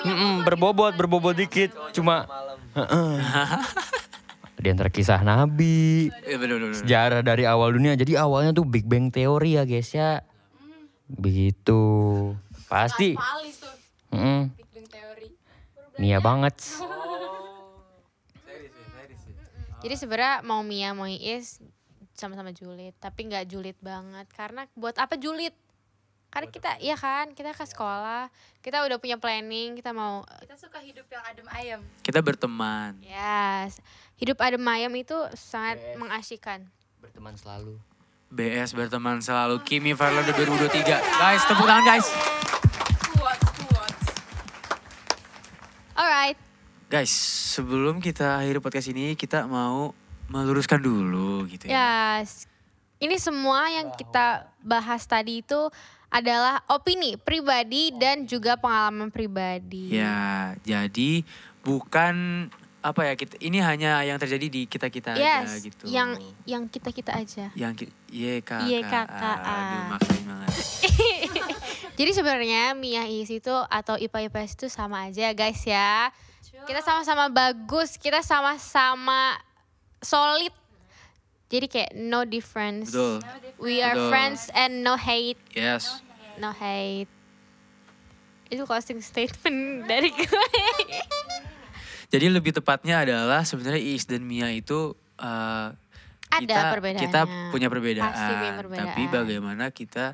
Mm-mm, 0.00 0.44
berbobot, 0.44 0.92
berbobot 0.92 1.32
dikit. 1.32 1.72
Cuma 1.92 2.28
Heeh. 2.72 3.16
di 4.60 4.68
antara 4.68 4.92
kisah 4.92 5.20
Nabi, 5.20 6.12
iya 6.20 6.36
bener-bener. 6.36 6.76
sejarah 6.76 7.24
dari 7.24 7.48
awal 7.48 7.72
dunia. 7.72 7.96
Jadi 7.96 8.12
awalnya 8.12 8.52
tuh 8.52 8.68
Big 8.68 8.84
Bang 8.84 9.08
teori 9.08 9.56
ya 9.56 9.64
guys 9.64 9.88
ya. 9.88 10.20
Begitu. 11.10 11.80
Pasti. 12.70 13.18
Palis 13.18 13.58
tuh, 13.58 13.74
Mm-mm. 14.14 14.50
Big 14.54 14.68
Bang 14.70 14.86
teori. 14.86 15.28
Nia 15.98 16.22
banget. 16.22 16.54
Jadi 19.80 19.94
sebenarnya 19.96 20.44
mau 20.44 20.60
Mia 20.60 20.92
mau 20.92 21.08
Iis 21.08 21.58
sama-sama 22.12 22.52
julid, 22.52 22.92
tapi 23.00 23.32
nggak 23.32 23.48
julid 23.48 23.78
banget. 23.80 24.28
Karena 24.36 24.68
buat 24.76 24.92
apa 25.00 25.16
julid? 25.16 25.56
Karena 26.30 26.46
kita, 26.46 26.78
iya 26.78 26.94
kan, 26.94 27.34
kita 27.34 27.50
ke 27.50 27.66
sekolah, 27.66 28.30
kita 28.62 28.86
udah 28.86 29.02
punya 29.02 29.18
planning, 29.18 29.74
kita 29.74 29.90
mau, 29.90 30.22
Kita 30.46 30.54
suka 30.54 30.78
hidup 30.78 31.02
yang 31.10 31.26
adem 31.26 31.46
ayem. 31.50 31.80
Kita 32.06 32.22
berteman. 32.22 32.94
yes, 33.02 33.82
hidup 34.14 34.38
adem 34.38 34.62
ayem 34.62 34.94
itu 34.94 35.16
sangat 35.34 35.82
mengasyikan. 35.98 36.70
Berteman 37.02 37.34
selalu. 37.34 37.82
BS 38.30 38.78
berteman 38.78 39.18
selalu 39.18 39.58
Kimi 39.66 39.90
Farlanda 39.98 40.30
2023. 40.30 40.86
Guys, 41.18 41.42
tepuk 41.50 41.66
tangan 41.66 41.82
guys. 41.82 42.06
Alright, 45.98 46.38
Guys, 46.86 47.10
sebelum 47.58 47.98
kita 47.98 48.38
akhiri 48.38 48.62
podcast 48.62 48.86
ini, 48.94 49.18
kita 49.18 49.50
mau 49.50 49.90
meluruskan 50.30 50.78
dulu 50.78 51.42
gitu 51.50 51.66
ya. 51.66 52.22
yes. 52.22 52.46
Ini 53.02 53.18
semua 53.18 53.66
yang 53.66 53.90
kita 53.98 54.46
bahas 54.62 55.02
tadi 55.10 55.42
itu 55.42 55.66
adalah 56.06 56.62
opini 56.70 57.18
pribadi 57.18 57.90
dan 57.98 58.30
juga 58.30 58.54
pengalaman 58.54 59.10
pribadi. 59.10 59.90
Ya, 59.90 60.54
jadi 60.62 61.26
bukan 61.66 62.46
apa 62.80 63.00
ya 63.02 63.12
kita 63.12 63.36
ini 63.38 63.60
hanya 63.60 64.00
yang 64.00 64.16
terjadi 64.16 64.46
di 64.46 64.64
kita 64.64 64.88
kita 64.88 65.12
aja 65.12 65.44
Yes, 65.44 65.60
gitu. 65.60 65.84
yang 65.84 66.16
yang 66.42 66.64
kita 66.64 66.88
kita 66.88 67.12
aja. 67.12 67.52
yang 67.52 67.72
ki- 67.72 67.92
YKK. 68.08 68.50
YKK. 68.64 69.22
Aduh, 69.22 69.82
maksain 69.90 70.22
banget. 70.24 70.52
Jadi 72.00 72.10
sebenarnya 72.10 72.72
Mia 72.72 73.04
Is 73.04 73.28
itu 73.28 73.52
atau 73.52 73.94
IPA 73.94 74.26
IPS 74.26 74.50
itu 74.54 74.66
sama 74.66 75.06
aja 75.06 75.28
guys 75.30 75.60
ya. 75.62 76.08
Kita 76.62 76.80
sama-sama 76.80 77.28
bagus, 77.28 77.94
kita 77.94 78.20
sama-sama 78.20 79.36
solid. 80.00 80.52
Jadi 81.46 81.66
kayak 81.66 81.92
no 81.94 82.24
difference. 82.24 82.88
Betul. 82.88 83.20
We 83.58 83.82
are 83.82 83.92
Betul. 83.92 84.08
friends 84.08 84.48
and 84.50 84.80
no 84.80 84.94
hate, 84.94 85.36
Yes. 85.50 86.00
no 86.36 86.50
hate. 86.50 87.12
Itu 88.48 88.64
closing 88.64 88.98
statement 88.98 89.84
dari 89.90 90.08
gue. 90.08 90.24
Jadi 92.10 92.26
lebih 92.28 92.50
tepatnya 92.52 93.00
adalah 93.00 93.42
sebenarnya 93.42 93.78
Iis 93.80 94.04
dan 94.04 94.22
Mia 94.22 94.50
itu 94.50 94.92
eh, 95.16 95.68
Ada 96.28 96.38
kita, 96.38 96.60
perbedaannya. 96.70 97.02
Kita 97.02 97.20
punya 97.50 97.66
perbedaan, 97.66 98.06
Pasti 98.08 98.32
punya 98.32 98.54
perbedaan. 98.56 98.84
tapi 98.84 99.02
bagaimana 99.06 99.64
kita 99.68 100.06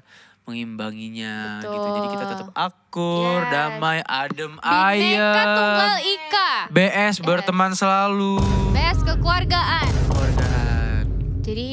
mengimbanginya 0.46 1.60
gitu. 1.60 1.74
Jadi 1.74 2.08
kita 2.08 2.24
tetap 2.26 2.46
Betul. 2.46 2.62
akur, 2.62 3.38
Yes. 3.38 3.50
damai, 3.50 3.98
adem, 4.00 4.52
Bineka 4.56 5.42
Tunggal 5.52 5.92
ayem. 5.92 6.14
Ika. 6.14 6.50
BS 6.68 7.16
berteman 7.18 7.72
selalu. 7.72 8.38
Best 8.70 9.02
kekeluargaan. 9.02 9.86
Keluargaan. 10.06 11.04
Jadi 11.42 11.68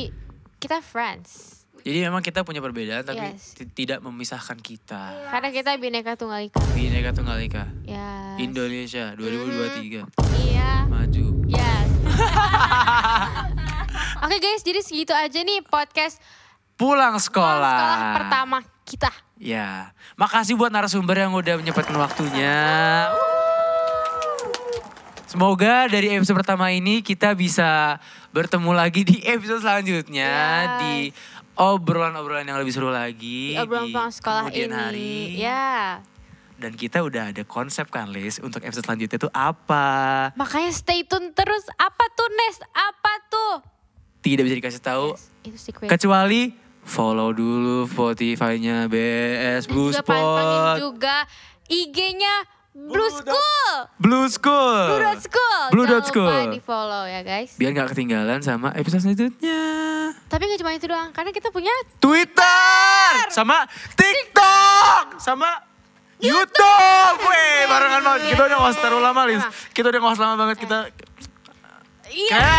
kita 0.58 0.80
friends. 0.80 1.64
Jadi 1.80 2.00
memang 2.02 2.20
kita 2.20 2.42
punya 2.42 2.60
perbedaan 2.60 3.04
tapi 3.04 3.20
Yes. 3.30 3.54
ti- 3.54 3.68
tidak 3.68 4.00
memisahkan 4.00 4.56
kita. 4.56 5.28
Karena 5.28 5.50
kita 5.50 5.76
Bineka 5.76 6.14
Tunggal 6.14 6.44
Ika. 6.44 6.60
Bineka 6.72 7.12
Tunggal 7.12 7.40
Ika. 7.40 7.64
Ya. 7.84 8.13
Indonesia 8.36 9.14
2023. 9.14 10.10
Iya. 10.44 10.86
Maju. 10.86 11.26
Yes. 11.46 11.88
Oke 14.24 14.38
guys, 14.38 14.62
jadi 14.62 14.80
segitu 14.80 15.12
aja 15.12 15.40
nih 15.40 15.62
podcast 15.62 16.18
Pulang 16.74 17.16
sekolah. 17.16 17.78
sekolah 17.78 18.00
pertama 18.16 18.58
kita. 18.84 19.12
Ya, 19.38 19.92
makasih 20.16 20.56
buat 20.56 20.70
narasumber 20.70 21.20
yang 21.20 21.32
udah 21.32 21.56
menyempatkan 21.56 21.94
waktunya. 21.94 22.56
Semoga 25.26 25.86
dari 25.88 26.14
episode 26.14 26.38
pertama 26.38 26.70
ini 26.70 27.02
kita 27.02 27.34
bisa 27.34 27.98
bertemu 28.30 28.72
lagi 28.72 29.02
di 29.02 29.18
episode 29.24 29.60
selanjutnya 29.60 30.30
Yes. 30.30 30.78
di 30.78 30.94
obrolan-obrolan 31.54 32.46
yang 32.46 32.58
lebih 32.58 32.70
seru 32.70 32.90
lagi 32.90 33.54
Di 33.54 33.60
obrolan 33.60 33.90
pulang 33.90 34.14
sekolah 34.14 34.44
ini. 34.50 34.70
hari. 34.70 35.14
Ya. 35.36 36.02
Dan 36.56 36.74
kita 36.74 37.02
udah 37.02 37.30
ada 37.30 37.44
konsep 37.44 37.88
kan, 37.88 38.08
Lis, 38.08 38.38
untuk 38.38 38.62
episode 38.62 38.86
selanjutnya 38.86 39.18
itu 39.18 39.30
apa? 39.30 39.86
Makanya 40.34 40.72
stay 40.72 41.04
tune 41.04 41.32
terus. 41.32 41.66
Apa 41.76 42.06
tuh 42.10 42.30
Nes? 42.30 42.58
Apa 42.70 43.12
tuh? 43.28 43.54
Tidak 44.20 44.40
bisa 44.40 44.56
dikasih 44.56 44.80
tahu 44.80 45.08
Itu 45.44 45.58
secret. 45.58 45.92
kecuali 45.92 46.56
follow 46.80 47.32
dulu 47.32 47.84
Spotify-nya 47.86 48.88
BS 48.88 49.68
Blue 49.68 49.92
juga 49.92 50.00
pantengin 50.02 50.60
Spot. 50.60 50.78
juga 50.80 51.16
IG-nya 51.66 52.36
Blue 52.74 53.12
School. 53.12 53.70
Blue 54.00 54.28
School. 54.28 54.80
Blue 54.88 55.04
Dot 55.04 55.20
School. 55.22 55.62
Blue 55.70 55.86
Jangan 55.86 55.94
Dot 55.94 56.06
School. 56.08 56.32
lupa 56.32 56.50
di 56.50 56.60
follow 56.60 57.04
ya 57.06 57.22
guys. 57.22 57.52
Biar 57.54 57.70
nggak 57.72 57.92
ketinggalan 57.92 58.40
sama 58.40 58.72
episode 58.74 59.04
selanjutnya. 59.04 59.62
Tapi 60.26 60.42
gak 60.48 60.60
cuma 60.60 60.72
itu 60.72 60.88
doang. 60.88 61.12
Karena 61.12 61.30
kita 61.30 61.52
punya 61.52 61.70
Twitter, 62.00 63.12
sama 63.30 63.68
TikTok, 63.94 65.20
sama 65.20 65.73
YouTube. 66.22 67.18
Weh, 67.24 67.58
barengan 67.66 68.02
banget. 68.02 68.22
Kita 68.34 68.42
udah 68.46 68.58
nggak 68.60 68.76
terlalu 68.78 69.02
lama, 69.02 69.22
Lis. 69.26 69.44
Kita 69.72 69.86
udah 69.90 70.00
nggak 70.00 70.18
lama 70.20 70.36
banget 70.38 70.58
kita. 70.60 70.78
Iya. 72.14 72.46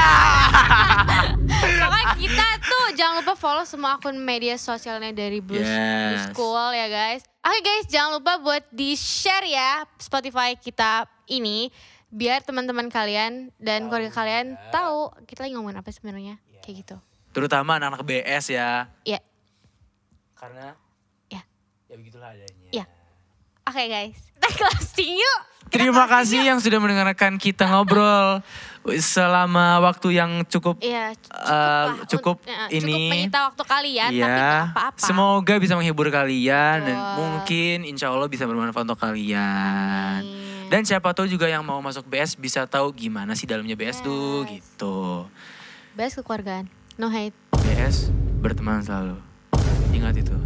Pokoknya 1.63 2.07
kita 2.19 2.47
tuh 2.59 2.85
jangan 2.99 3.23
lupa 3.23 3.35
follow 3.39 3.63
semua 3.63 3.97
akun 3.97 4.19
media 4.19 4.59
sosialnya 4.59 5.15
dari 5.15 5.39
Blue, 5.39 5.63
Blue 5.63 5.63
Yes. 5.63 6.35
School 6.35 6.75
ya 6.75 6.91
guys. 6.91 7.23
Oke 7.39 7.61
guys, 7.63 7.87
jangan 7.87 8.19
lupa 8.19 8.43
buat 8.43 8.65
di-share 8.75 9.47
ya 9.47 9.87
Spotify 9.97 10.59
kita 10.59 11.07
ini 11.31 11.71
biar 12.11 12.43
teman-teman 12.43 12.91
kalian 12.91 13.55
dan 13.59 13.87
keluarga 13.87 14.11
kalian 14.11 14.59
tahu 14.71 15.13
kita 15.23 15.47
lagi 15.47 15.55
ngomongin 15.55 15.79
apa 15.79 15.91
sebenarnya. 15.93 16.41
Kayak 16.59 16.75
gitu. 16.83 16.97
Terutama 17.31 17.79
anak-anak 17.79 18.03
BS 18.03 18.51
ya. 18.51 18.91
Iya. 19.07 19.21
Karena 20.35 20.75
Ya. 21.29 21.43
ya 21.87 21.95
begitulah 21.95 22.33
adanya. 22.33 22.64
Oke 23.65 23.83
guys, 23.87 24.13
kita 24.35 24.49
closing 24.55 25.13
yuk. 25.15 25.41
Kita 25.65 25.81
Terima 25.81 26.05
closing 26.05 26.13
kasih 26.13 26.39
yuk. 26.39 26.47
yang 26.47 26.59
sudah 26.61 26.79
mendengarkan 26.79 27.33
kita 27.35 27.65
ngobrol 27.67 28.45
selama 28.95 29.81
waktu 29.81 30.13
yang 30.15 30.45
cukup 30.45 30.77
Iya, 30.79 31.17
cukup, 31.17 31.41
eh, 31.41 31.49
lah. 31.49 31.89
cukup 32.07 32.37
Un- 32.39 32.53
eh, 32.69 32.69
ini. 32.75 32.85
Cukup 32.85 33.09
menyita 33.11 33.39
waktu 33.43 33.63
kalian, 33.65 34.11
tapi 34.11 34.21
Iya, 34.21 34.53
apa-apa. 34.69 35.01
semoga 35.01 35.55
bisa 35.57 35.73
menghibur 35.73 36.07
kalian 36.07 36.77
dan 36.83 36.93
Betul. 36.95 37.17
mungkin 37.17 37.77
insya 37.87 38.13
Allah 38.13 38.29
bisa 38.29 38.45
bermanfaat 38.45 38.85
untuk 38.85 39.01
kalian. 39.01 40.21
Amin. 40.21 40.69
Dan 40.69 40.85
siapa 40.85 41.11
tahu 41.11 41.25
juga 41.25 41.45
yang 41.47 41.63
mau 41.63 41.81
masuk 41.81 42.05
BS 42.05 42.37
bisa 42.37 42.65
tahu 42.65 42.93
gimana 42.93 43.33
sih 43.33 43.45
dalamnya 43.45 43.73
BS 43.75 43.99
tuh 43.99 44.45
Yes. 44.45 44.61
gitu. 44.61 45.25
Best 45.95 46.21
kekeluargaan, 46.21 46.69
no 46.95 47.09
hate. 47.09 47.33
BS 47.57 48.13
berteman 48.39 48.85
selalu. 48.85 49.17
Ingat 49.91 50.21
itu. 50.21 50.37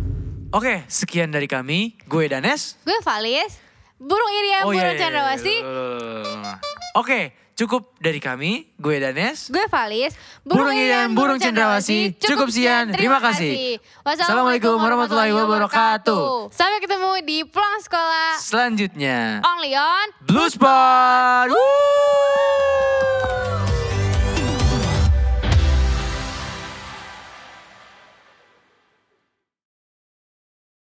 Oke, 0.49 0.81
sekian 0.89 1.29
dari 1.29 1.45
kami. 1.45 1.93
Gue 2.09 2.25
Danes. 2.25 2.81
Gue 2.81 2.97
Valis, 3.05 3.61
burung 4.01 4.33
Irian, 4.33 4.65
Oh, 4.65 4.73
burung 4.73 4.81
iya, 4.81 4.97
iya, 4.97 5.03
Cendrawasih. 5.05 5.59
iya. 5.61 6.53
Oke, 6.97 7.21
cukup 7.53 7.93
dari 8.01 8.17
kami. 8.17 8.73
Gue 8.81 8.97
Danes. 8.97 9.53
Gue 9.53 9.69
Valis, 9.69 10.17
Burung 10.41 10.73
Irian, 10.73 11.13
burung 11.13 11.37
Cendrawasih. 11.37 12.17
Cukup 12.17 12.49
sekian, 12.49 12.89
terima 12.91 13.21
kasih. 13.21 13.77
Wassalamualaikum 14.01 14.81
warahmatullahi 14.81 15.37
wabarakatuh. 15.37 16.49
Sampai 16.49 16.81
ketemu 16.81 17.11
di 17.21 17.45
pulang 17.45 17.85
sekolah 17.85 18.41
Selanjutnya, 18.41 19.45
only 19.45 19.77
on 19.77 20.07
Blue 20.25 20.49
Spot. 20.49 21.53
Woo! 21.53 22.78